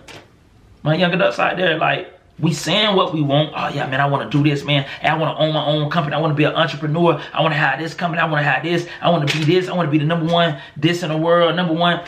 My 0.84 0.96
young 0.96 1.14
adults 1.14 1.38
out 1.38 1.58
there, 1.58 1.78
like, 1.78 2.14
we 2.40 2.54
saying 2.54 2.96
what 2.96 3.14
we 3.14 3.22
want. 3.22 3.52
Oh 3.56 3.68
yeah, 3.70 3.88
man, 3.88 4.00
I 4.00 4.06
want 4.06 4.30
to 4.30 4.38
do 4.38 4.44
this, 4.50 4.64
man. 4.64 4.86
I 5.02 5.18
want 5.18 5.38
to 5.38 5.44
own 5.44 5.54
my 5.54 5.66
own 5.66 5.90
company. 5.90 6.16
I 6.16 6.20
want 6.20 6.32
to 6.32 6.36
be 6.36 6.44
an 6.44 6.54
entrepreneur. 6.54 7.22
I 7.34 7.42
want 7.42 7.54
to 7.54 7.58
have 7.58 7.80
this 7.80 7.94
company. 7.94 8.22
I 8.22 8.26
want 8.26 8.40
to 8.40 8.50
have 8.50 8.64
this. 8.64 8.88
I 9.02 9.10
want 9.10 9.28
to 9.28 9.38
be 9.38 9.44
this. 9.44 9.70
I 9.70 9.74
want 9.74 9.88
to 9.88 9.92
be 9.92 9.98
the 9.98 10.06
number 10.06 10.32
one 10.32 10.60
this 10.76 11.04
in 11.04 11.10
the 11.10 11.18
world, 11.18 11.56
number 11.56 11.74
one. 11.74 12.06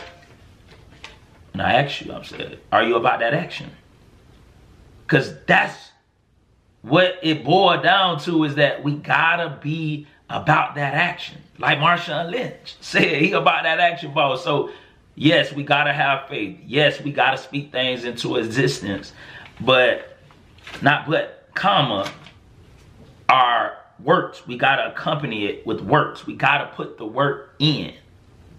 And 1.58 1.66
I 1.66 1.82
ask 1.82 2.04
you, 2.04 2.12
I'm 2.12 2.24
saying, 2.24 2.58
are 2.70 2.82
you 2.82 2.96
about 2.96 3.20
that 3.20 3.34
action? 3.34 3.70
Because 5.06 5.34
that's 5.46 5.90
what 6.82 7.18
it 7.22 7.44
boiled 7.44 7.82
down 7.82 8.20
to 8.20 8.44
is 8.44 8.54
that 8.56 8.84
we 8.84 8.94
gotta 8.94 9.58
be 9.60 10.06
about 10.30 10.76
that 10.76 10.94
action. 10.94 11.38
Like 11.58 11.78
Marshawn 11.78 12.30
Lynch 12.30 12.76
said, 12.80 13.20
he 13.20 13.32
about 13.32 13.64
that 13.64 13.80
action 13.80 14.12
ball. 14.14 14.36
So 14.36 14.70
Yes, 15.18 15.52
we 15.52 15.64
gotta 15.64 15.92
have 15.92 16.28
faith. 16.28 16.60
Yes, 16.64 17.00
we 17.00 17.10
gotta 17.10 17.38
speak 17.38 17.72
things 17.72 18.04
into 18.04 18.36
existence. 18.36 19.12
But 19.60 20.16
not 20.80 21.08
but 21.08 21.48
comma 21.54 22.08
our 23.28 23.78
works. 23.98 24.46
We 24.46 24.56
gotta 24.56 24.92
accompany 24.92 25.46
it 25.46 25.66
with 25.66 25.80
works. 25.80 26.24
We 26.24 26.36
gotta 26.36 26.66
put 26.76 26.98
the 26.98 27.04
work 27.04 27.56
in. 27.58 27.94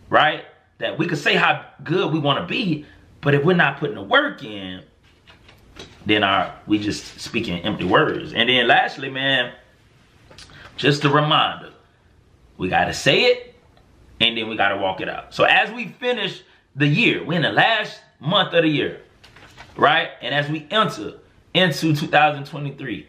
Right? 0.09 0.43
That 0.79 0.97
we 0.97 1.07
could 1.07 1.17
say 1.17 1.35
how 1.35 1.65
good 1.83 2.11
we 2.11 2.19
want 2.19 2.39
to 2.39 2.45
be, 2.45 2.85
but 3.21 3.35
if 3.35 3.43
we're 3.43 3.55
not 3.55 3.79
putting 3.79 3.95
the 3.95 4.01
work 4.01 4.43
in, 4.43 4.81
then 6.05 6.23
our 6.23 6.55
we 6.67 6.79
just 6.79 7.19
speaking 7.19 7.59
empty 7.59 7.85
words. 7.85 8.33
And 8.33 8.49
then 8.49 8.67
lastly, 8.67 9.09
man, 9.09 9.53
just 10.77 11.03
a 11.03 11.09
reminder, 11.09 11.71
we 12.57 12.69
gotta 12.69 12.93
say 12.93 13.25
it, 13.25 13.55
and 14.21 14.37
then 14.37 14.47
we 14.47 14.55
gotta 14.55 14.77
walk 14.77 15.01
it 15.01 15.09
out. 15.09 15.33
So 15.33 15.43
as 15.43 15.69
we 15.71 15.89
finish 15.89 16.43
the 16.75 16.87
year, 16.87 17.23
we're 17.23 17.35
in 17.35 17.41
the 17.41 17.51
last 17.51 17.99
month 18.19 18.53
of 18.53 18.63
the 18.63 18.69
year, 18.69 19.01
right? 19.75 20.09
And 20.21 20.33
as 20.33 20.49
we 20.49 20.65
enter 20.71 21.15
into 21.53 21.93
2023, 21.93 23.07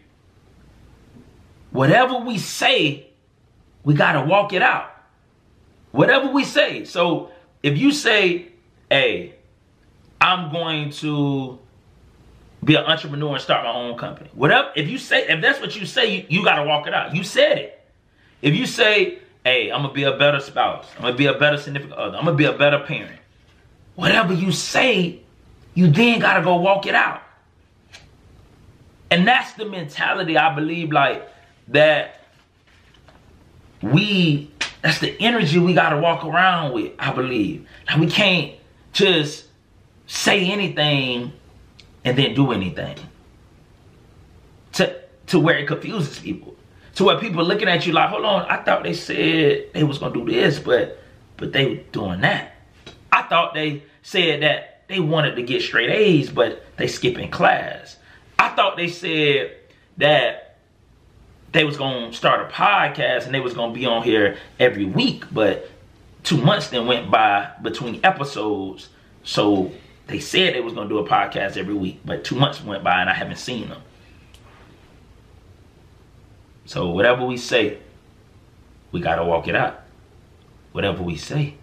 whatever 1.71 2.17
we 2.17 2.37
say, 2.37 3.07
we 3.83 3.93
gotta 3.93 4.21
walk 4.27 4.51
it 4.51 4.61
out. 4.61 4.89
Whatever 5.91 6.31
we 6.31 6.43
say. 6.43 6.85
So 6.85 7.31
if 7.63 7.77
you 7.77 7.91
say, 7.91 8.47
hey, 8.89 9.35
I'm 10.19 10.51
going 10.51 10.91
to 10.91 11.59
be 12.63 12.75
an 12.75 12.85
entrepreneur 12.85 13.33
and 13.33 13.41
start 13.41 13.63
my 13.63 13.73
own 13.73 13.97
company. 13.97 14.29
Whatever, 14.33 14.71
if 14.75 14.87
you 14.87 14.97
say, 14.97 15.27
if 15.27 15.41
that's 15.41 15.59
what 15.59 15.75
you 15.75 15.85
say, 15.85 16.15
you, 16.17 16.25
you 16.29 16.43
got 16.43 16.57
to 16.57 16.63
walk 16.63 16.87
it 16.87 16.93
out. 16.93 17.15
You 17.15 17.23
said 17.23 17.57
it. 17.57 17.89
If 18.41 18.55
you 18.55 18.65
say, 18.65 19.19
hey, 19.43 19.71
I'm 19.71 19.81
going 19.81 19.89
to 19.89 19.95
be 19.95 20.03
a 20.03 20.17
better 20.17 20.39
spouse, 20.39 20.85
I'm 20.95 21.01
going 21.01 21.13
to 21.13 21.17
be 21.17 21.25
a 21.25 21.33
better 21.33 21.57
significant 21.57 21.97
other, 21.97 22.17
I'm 22.17 22.25
going 22.25 22.37
to 22.37 22.43
be 22.43 22.45
a 22.45 22.57
better 22.57 22.79
parent, 22.79 23.19
whatever 23.95 24.33
you 24.33 24.51
say, 24.51 25.21
you 25.73 25.89
then 25.89 26.19
got 26.19 26.35
to 26.35 26.43
go 26.43 26.57
walk 26.57 26.85
it 26.85 26.95
out. 26.95 27.23
And 29.09 29.27
that's 29.27 29.53
the 29.53 29.65
mentality 29.65 30.37
I 30.37 30.53
believe 30.55 30.91
like 30.91 31.27
that 31.69 32.21
we, 33.81 34.50
that's 34.81 34.99
the 34.99 35.15
energy 35.19 35.59
we 35.59 35.73
got 35.73 35.89
to 35.89 35.97
walk 35.97 36.25
around 36.25 36.73
with, 36.73 36.93
I 36.97 37.13
believe. 37.13 37.67
Now 37.87 37.99
we 37.99 38.07
can't 38.07 38.55
just 38.93 39.45
say 40.07 40.49
anything 40.51 41.33
and 42.03 42.17
then 42.17 42.33
do 42.33 42.51
anything. 42.51 42.97
To 44.73 45.01
to 45.27 45.39
where 45.39 45.57
it 45.57 45.67
confuses 45.67 46.19
people. 46.19 46.55
To 46.95 47.05
where 47.05 47.19
people 47.19 47.45
looking 47.45 47.67
at 47.67 47.85
you 47.85 47.93
like, 47.93 48.09
hold 48.09 48.25
on, 48.25 48.45
I 48.49 48.57
thought 48.63 48.83
they 48.83 48.93
said 48.93 49.67
they 49.73 49.83
was 49.83 49.99
gonna 49.99 50.13
do 50.13 50.25
this, 50.25 50.59
but 50.59 51.01
but 51.37 51.53
they 51.53 51.67
were 51.67 51.75
doing 51.91 52.21
that. 52.21 52.55
I 53.11 53.23
thought 53.23 53.53
they 53.53 53.83
said 54.01 54.41
that 54.41 54.83
they 54.87 54.99
wanted 54.99 55.35
to 55.35 55.43
get 55.43 55.61
straight 55.61 55.89
A's, 55.89 56.29
but 56.29 56.65
they 56.77 56.87
skipping 56.87 57.29
class. 57.29 57.97
I 58.39 58.49
thought 58.49 58.77
they 58.77 58.87
said 58.87 59.55
that 59.97 60.50
they 61.51 61.63
was 61.63 61.77
gonna 61.77 62.13
start 62.13 62.49
a 62.49 62.53
podcast 62.53 63.25
and 63.25 63.33
they 63.33 63.39
was 63.39 63.53
gonna 63.53 63.73
be 63.73 63.85
on 63.85 64.03
here 64.03 64.37
every 64.59 64.85
week, 64.85 65.25
but 65.31 65.69
two 66.23 66.37
months 66.37 66.69
then 66.69 66.87
went 66.87 67.11
by 67.11 67.51
between 67.61 67.99
episodes. 68.03 68.89
So 69.23 69.71
they 70.07 70.19
said 70.19 70.55
they 70.55 70.61
was 70.61 70.73
gonna 70.73 70.89
do 70.89 70.99
a 70.99 71.07
podcast 71.07 71.57
every 71.57 71.73
week, 71.73 71.99
but 72.05 72.23
two 72.23 72.35
months 72.35 72.63
went 72.63 72.83
by 72.83 73.01
and 73.01 73.09
I 73.09 73.13
haven't 73.13 73.37
seen 73.37 73.69
them. 73.69 73.81
So 76.65 76.89
whatever 76.89 77.25
we 77.25 77.37
say, 77.37 77.79
we 78.91 79.01
gotta 79.01 79.25
walk 79.25 79.47
it 79.47 79.55
out. 79.55 79.81
Whatever 80.71 81.03
we 81.03 81.17
say, 81.17 81.55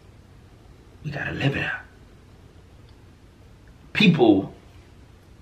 we 1.02 1.10
gotta 1.10 1.32
live 1.32 1.56
it 1.56 1.64
out. 1.64 1.80
People, 3.94 4.54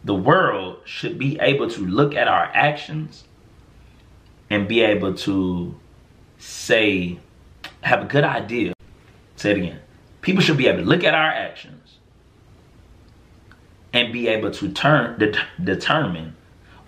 the 0.04 0.14
world 0.14 0.78
should 0.85 1.18
be 1.18 1.37
able 1.40 1.68
to 1.70 1.80
look 1.80 2.14
at 2.14 2.28
our 2.28 2.44
actions 2.54 3.24
and 4.50 4.68
be 4.68 4.80
able 4.80 5.14
to 5.14 5.74
say, 6.38 7.18
have 7.82 8.02
a 8.02 8.04
good 8.06 8.24
idea. 8.24 8.72
Say 9.37 9.52
it 9.52 9.59
again. 9.59 9.80
People 10.20 10.42
should 10.42 10.56
be 10.56 10.66
able 10.66 10.80
to 10.80 10.88
look 10.88 11.04
at 11.04 11.14
our 11.14 11.30
actions 11.30 11.98
and 13.92 14.12
be 14.12 14.28
able 14.28 14.50
to 14.50 14.72
turn 14.72 15.18
de- 15.18 15.38
determine 15.62 16.37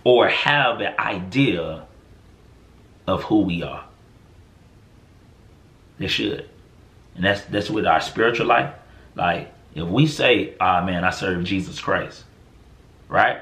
or 0.03 0.27
have 0.27 0.81
an 0.81 0.93
idea 0.99 1.85
of 3.07 3.23
who 3.23 3.41
we 3.41 3.63
are. 3.63 3.85
They 5.97 6.07
should. 6.07 6.49
And 7.15 7.25
that's 7.25 7.41
that's 7.41 7.69
with 7.69 7.85
our 7.85 7.99
spiritual 7.99 8.47
life. 8.47 8.73
Like 9.15 9.53
if 9.75 9.87
we 9.87 10.07
say, 10.07 10.55
ah 10.59 10.81
oh, 10.81 10.85
man, 10.85 11.03
I 11.03 11.09
serve 11.09 11.43
Jesus 11.43 11.79
Christ, 11.79 12.23
right? 13.07 13.39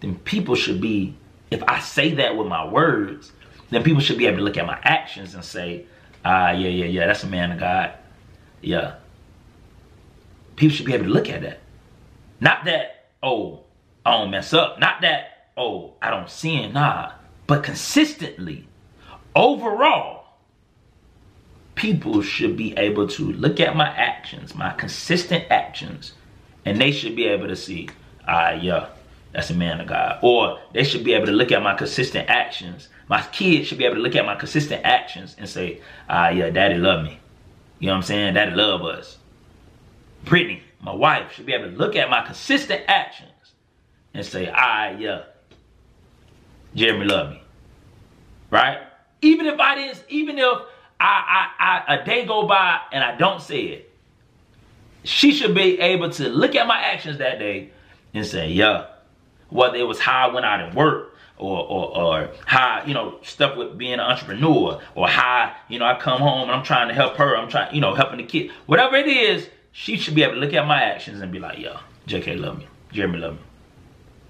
Then 0.00 0.16
people 0.18 0.54
should 0.54 0.80
be, 0.80 1.16
if 1.50 1.62
I 1.66 1.80
say 1.80 2.14
that 2.14 2.36
with 2.36 2.46
my 2.46 2.66
words, 2.66 3.32
then 3.70 3.82
people 3.82 4.00
should 4.00 4.18
be 4.18 4.26
able 4.26 4.38
to 4.38 4.44
look 4.44 4.56
at 4.56 4.66
my 4.66 4.78
actions 4.82 5.34
and 5.34 5.44
say, 5.44 5.86
ah, 6.24 6.50
yeah, 6.50 6.68
yeah, 6.68 6.86
yeah, 6.86 7.06
that's 7.06 7.24
a 7.24 7.28
man 7.28 7.52
of 7.52 7.58
God. 7.58 7.92
Yeah. 8.60 8.96
People 10.56 10.74
should 10.76 10.86
be 10.86 10.94
able 10.94 11.04
to 11.04 11.10
look 11.10 11.28
at 11.28 11.42
that. 11.42 11.60
Not 12.40 12.64
that, 12.64 13.10
oh, 13.22 13.64
I 14.04 14.12
don't 14.12 14.30
mess 14.30 14.52
up. 14.52 14.78
Not 14.78 15.00
that, 15.02 15.50
oh, 15.56 15.94
I 16.00 16.10
don't 16.10 16.30
sin. 16.30 16.72
Nah. 16.72 17.12
But 17.46 17.62
consistently, 17.62 18.66
overall, 19.34 20.24
people 21.74 22.22
should 22.22 22.56
be 22.56 22.76
able 22.76 23.06
to 23.08 23.32
look 23.32 23.60
at 23.60 23.76
my 23.76 23.88
actions, 23.88 24.54
my 24.54 24.72
consistent 24.72 25.44
actions, 25.50 26.12
and 26.64 26.80
they 26.80 26.90
should 26.90 27.14
be 27.14 27.26
able 27.26 27.46
to 27.46 27.56
see, 27.56 27.88
ah, 28.26 28.52
yeah, 28.52 28.88
that's 29.36 29.50
a 29.50 29.54
man 29.54 29.82
of 29.82 29.86
God. 29.86 30.18
Or 30.22 30.58
they 30.72 30.82
should 30.82 31.04
be 31.04 31.12
able 31.12 31.26
to 31.26 31.32
look 31.32 31.52
at 31.52 31.62
my 31.62 31.74
consistent 31.74 32.30
actions. 32.30 32.88
My 33.06 33.20
kids 33.20 33.68
should 33.68 33.76
be 33.76 33.84
able 33.84 33.96
to 33.96 34.00
look 34.00 34.16
at 34.16 34.24
my 34.24 34.34
consistent 34.34 34.80
actions 34.82 35.36
and 35.38 35.46
say, 35.46 35.82
ah, 36.08 36.30
yeah, 36.30 36.48
daddy 36.48 36.76
love 36.76 37.04
me. 37.04 37.20
You 37.78 37.88
know 37.88 37.92
what 37.92 37.96
I'm 37.98 38.02
saying? 38.04 38.32
Daddy 38.32 38.52
love 38.52 38.82
us. 38.82 39.18
Brittany, 40.24 40.62
my 40.80 40.94
wife 40.94 41.32
should 41.32 41.44
be 41.44 41.52
able 41.52 41.70
to 41.70 41.76
look 41.76 41.96
at 41.96 42.08
my 42.08 42.24
consistent 42.24 42.80
actions 42.88 43.52
and 44.14 44.24
say, 44.24 44.50
ah, 44.50 44.92
yeah, 44.92 45.24
Jeremy 46.74 47.04
love 47.04 47.32
me. 47.32 47.42
Right? 48.48 48.78
Even 49.20 49.44
if 49.44 49.60
I 49.60 49.74
didn't, 49.74 50.02
even 50.08 50.38
if 50.38 50.58
I, 50.98 51.50
I, 51.58 51.84
I, 51.90 51.96
a 51.96 52.04
day 52.06 52.24
go 52.24 52.46
by 52.46 52.80
and 52.90 53.04
I 53.04 53.14
don't 53.18 53.42
say 53.42 53.64
it, 53.64 53.92
she 55.04 55.32
should 55.32 55.54
be 55.54 55.78
able 55.78 56.08
to 56.12 56.30
look 56.30 56.54
at 56.54 56.66
my 56.66 56.78
actions 56.80 57.18
that 57.18 57.38
day 57.38 57.68
and 58.14 58.24
say, 58.24 58.48
yeah, 58.48 58.86
whether 59.50 59.76
it 59.76 59.86
was 59.86 60.00
how 60.00 60.28
I 60.28 60.34
went 60.34 60.46
out 60.46 60.60
and 60.60 60.74
worked, 60.74 61.16
or, 61.38 61.58
or, 61.58 61.96
or 61.96 62.30
how, 62.46 62.82
you 62.86 62.94
know, 62.94 63.18
stuff 63.22 63.56
with 63.56 63.76
being 63.76 63.94
an 63.94 64.00
entrepreneur, 64.00 64.80
or 64.94 65.08
how, 65.08 65.54
you 65.68 65.78
know, 65.78 65.84
I 65.84 65.98
come 65.98 66.20
home 66.20 66.48
and 66.48 66.52
I'm 66.52 66.64
trying 66.64 66.88
to 66.88 66.94
help 66.94 67.16
her, 67.16 67.36
I'm 67.36 67.48
trying, 67.48 67.74
you 67.74 67.80
know, 67.80 67.94
helping 67.94 68.18
the 68.18 68.24
kid, 68.24 68.50
whatever 68.66 68.96
it 68.96 69.06
is, 69.06 69.48
she 69.72 69.98
should 69.98 70.14
be 70.14 70.22
able 70.22 70.34
to 70.34 70.40
look 70.40 70.54
at 70.54 70.66
my 70.66 70.82
actions 70.82 71.20
and 71.20 71.30
be 71.30 71.38
like, 71.38 71.58
yo, 71.58 71.76
JK 72.06 72.40
love 72.40 72.58
me. 72.58 72.66
Jeremy 72.92 73.18
love 73.18 73.34
me. 73.34 73.40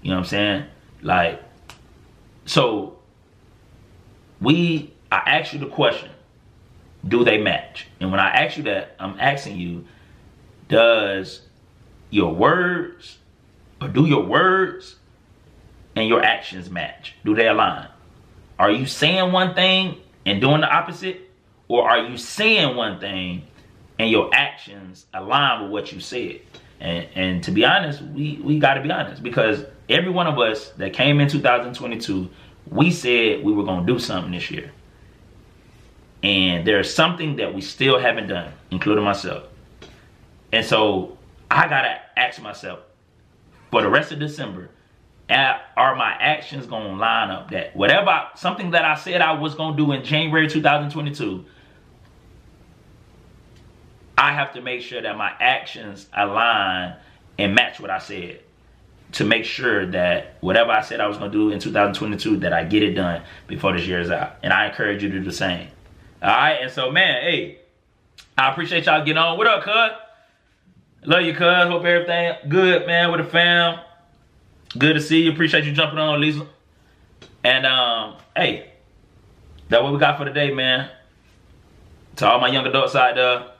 You 0.01 0.09
know 0.09 0.15
what 0.15 0.23
I'm 0.23 0.25
saying? 0.25 0.65
Like, 1.01 1.41
so 2.45 2.99
we, 4.41 4.93
I 5.11 5.17
asked 5.17 5.53
you 5.53 5.59
the 5.59 5.67
question, 5.67 6.11
do 7.07 7.23
they 7.23 7.37
match? 7.37 7.87
And 7.99 8.11
when 8.11 8.19
I 8.19 8.29
ask 8.29 8.57
you 8.57 8.63
that, 8.63 8.95
I'm 8.99 9.17
asking 9.19 9.57
you, 9.57 9.85
does 10.67 11.43
your 12.09 12.33
words, 12.33 13.17
or 13.81 13.87
do 13.87 14.05
your 14.05 14.23
words 14.23 14.97
and 15.97 16.07
your 16.07 16.23
actions 16.23 16.69
match? 16.69 17.15
Do 17.25 17.35
they 17.35 17.47
align? 17.47 17.87
Are 18.59 18.71
you 18.71 18.85
saying 18.85 19.31
one 19.31 19.53
thing 19.53 19.97
and 20.25 20.41
doing 20.41 20.61
the 20.61 20.69
opposite? 20.69 21.21
Or 21.67 21.89
are 21.89 22.07
you 22.07 22.17
saying 22.17 22.75
one 22.75 22.99
thing 22.99 23.47
and 23.99 24.11
your 24.11 24.29
actions 24.33 25.05
align 25.13 25.63
with 25.63 25.71
what 25.71 25.91
you 25.91 25.99
said. 25.99 26.41
And 26.79 27.07
and 27.15 27.43
to 27.43 27.51
be 27.51 27.65
honest, 27.65 28.01
we 28.01 28.39
we 28.43 28.59
got 28.59 28.75
to 28.75 28.81
be 28.81 28.91
honest 28.91 29.23
because 29.23 29.65
every 29.89 30.11
one 30.11 30.27
of 30.27 30.37
us 30.37 30.69
that 30.71 30.93
came 30.93 31.19
in 31.19 31.27
2022, 31.27 32.29
we 32.69 32.91
said 32.91 33.43
we 33.43 33.51
were 33.51 33.63
going 33.63 33.85
to 33.85 33.93
do 33.93 33.99
something 33.99 34.31
this 34.31 34.51
year. 34.51 34.71
And 36.23 36.67
there's 36.67 36.93
something 36.93 37.37
that 37.37 37.53
we 37.53 37.61
still 37.61 37.99
haven't 37.99 38.27
done, 38.27 38.51
including 38.71 39.03
myself. 39.03 39.43
And 40.51 40.65
so 40.65 41.17
I 41.49 41.67
got 41.67 41.83
to 41.83 41.99
ask 42.17 42.41
myself 42.41 42.79
for 43.71 43.81
the 43.81 43.89
rest 43.89 44.11
of 44.11 44.19
December, 44.19 44.69
are 45.29 45.95
my 45.95 46.11
actions 46.11 46.65
going 46.65 46.87
to 46.87 46.95
line 46.95 47.29
up 47.29 47.51
that 47.51 47.75
whatever 47.75 48.27
something 48.35 48.71
that 48.71 48.85
I 48.85 48.95
said 48.95 49.21
I 49.21 49.33
was 49.33 49.55
going 49.55 49.75
to 49.75 49.85
do 49.85 49.91
in 49.91 50.03
January 50.03 50.47
2022 50.47 51.45
I 54.17 54.33
have 54.33 54.53
to 54.53 54.61
make 54.61 54.81
sure 54.81 55.01
that 55.01 55.17
my 55.17 55.31
actions 55.39 56.07
align 56.15 56.95
and 57.37 57.53
match 57.53 57.79
what 57.79 57.91
I 57.91 57.99
said 57.99 58.41
to 59.13 59.23
make 59.23 59.45
sure 59.45 59.85
that 59.85 60.37
whatever 60.41 60.71
I 60.71 60.81
said 60.81 60.99
I 60.99 61.07
was 61.07 61.17
going 61.17 61.31
to 61.31 61.37
do 61.37 61.51
in 61.51 61.59
2022 61.59 62.37
that 62.37 62.51
I 62.51 62.63
get 62.63 62.83
it 62.83 62.93
done 62.93 63.21
before 63.45 63.73
this 63.73 63.85
year 63.85 64.01
is 64.01 64.09
out. 64.09 64.37
And 64.43 64.51
I 64.51 64.67
encourage 64.67 65.03
you 65.03 65.09
to 65.09 65.19
do 65.19 65.23
the 65.23 65.31
same. 65.31 65.67
All 66.21 66.29
right. 66.29 66.57
And 66.61 66.71
so, 66.71 66.91
man, 66.91 67.21
hey, 67.21 67.59
I 68.37 68.51
appreciate 68.51 68.85
y'all 68.85 69.05
getting 69.05 69.17
on. 69.17 69.37
What 69.37 69.47
up, 69.47 69.63
cuz? 69.63 69.97
Love 71.05 71.21
you, 71.21 71.33
cuz. 71.33 71.67
Hope 71.67 71.85
everything 71.85 72.35
good, 72.49 72.87
man, 72.87 73.11
with 73.11 73.21
the 73.23 73.31
fam. 73.31 73.79
Good 74.75 74.93
to 74.93 75.01
see 75.01 75.23
you. 75.23 75.31
Appreciate 75.31 75.63
you 75.63 75.71
jumping 75.71 75.99
on, 75.99 76.19
Lisa. 76.19 76.47
And 77.43 77.65
um, 77.65 78.17
hey, 78.35 78.71
that's 79.69 79.81
what 79.81 79.93
we 79.93 79.99
got 79.99 80.17
for 80.17 80.25
today, 80.25 80.51
man. 80.51 80.89
To 82.17 82.27
all 82.27 82.39
my 82.39 82.49
young 82.49 82.65
adults 82.65 82.95
out 82.95 83.15
there, 83.15 83.51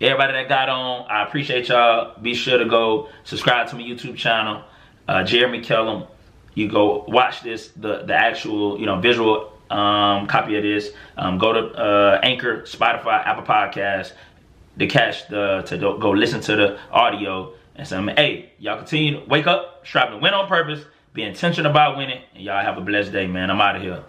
everybody 0.00 0.32
that 0.32 0.48
got 0.48 0.68
on, 0.68 1.06
I 1.08 1.22
appreciate 1.22 1.68
y'all. 1.68 2.18
Be 2.20 2.34
sure 2.34 2.58
to 2.58 2.64
go 2.64 3.08
subscribe 3.24 3.68
to 3.68 3.76
my 3.76 3.82
YouTube 3.82 4.16
channel, 4.16 4.64
uh, 5.06 5.22
Jeremy 5.22 5.60
Kellem. 5.60 6.08
You 6.54 6.68
go 6.68 7.04
watch 7.06 7.42
this, 7.42 7.68
the 7.68 8.02
the 8.02 8.14
actual, 8.14 8.80
you 8.80 8.86
know, 8.86 8.98
visual 8.98 9.52
um, 9.70 10.26
copy 10.26 10.56
of 10.56 10.62
this. 10.62 10.90
Um, 11.16 11.38
go 11.38 11.52
to 11.52 11.60
uh, 11.76 12.20
Anchor, 12.22 12.62
Spotify, 12.62 13.24
Apple 13.24 13.44
Podcasts 13.44 14.12
to 14.78 14.86
catch 14.86 15.28
the 15.28 15.62
to 15.66 15.76
go 15.78 16.10
listen 16.10 16.40
to 16.40 16.56
the 16.56 16.78
audio 16.90 17.52
and 17.76 17.86
say, 17.86 18.02
hey, 18.16 18.52
y'all 18.58 18.78
continue 18.78 19.20
to 19.20 19.26
wake 19.28 19.46
up, 19.46 19.75
to 19.92 20.18
win 20.18 20.34
on 20.34 20.48
purpose, 20.48 20.84
be 21.12 21.22
intentional 21.22 21.70
about 21.70 21.96
winning, 21.96 22.22
and 22.34 22.44
y'all 22.44 22.62
have 22.62 22.78
a 22.78 22.80
blessed 22.80 23.12
day, 23.12 23.26
man. 23.26 23.50
I'm 23.50 23.60
out 23.60 23.76
of 23.76 23.82
here. 23.82 24.04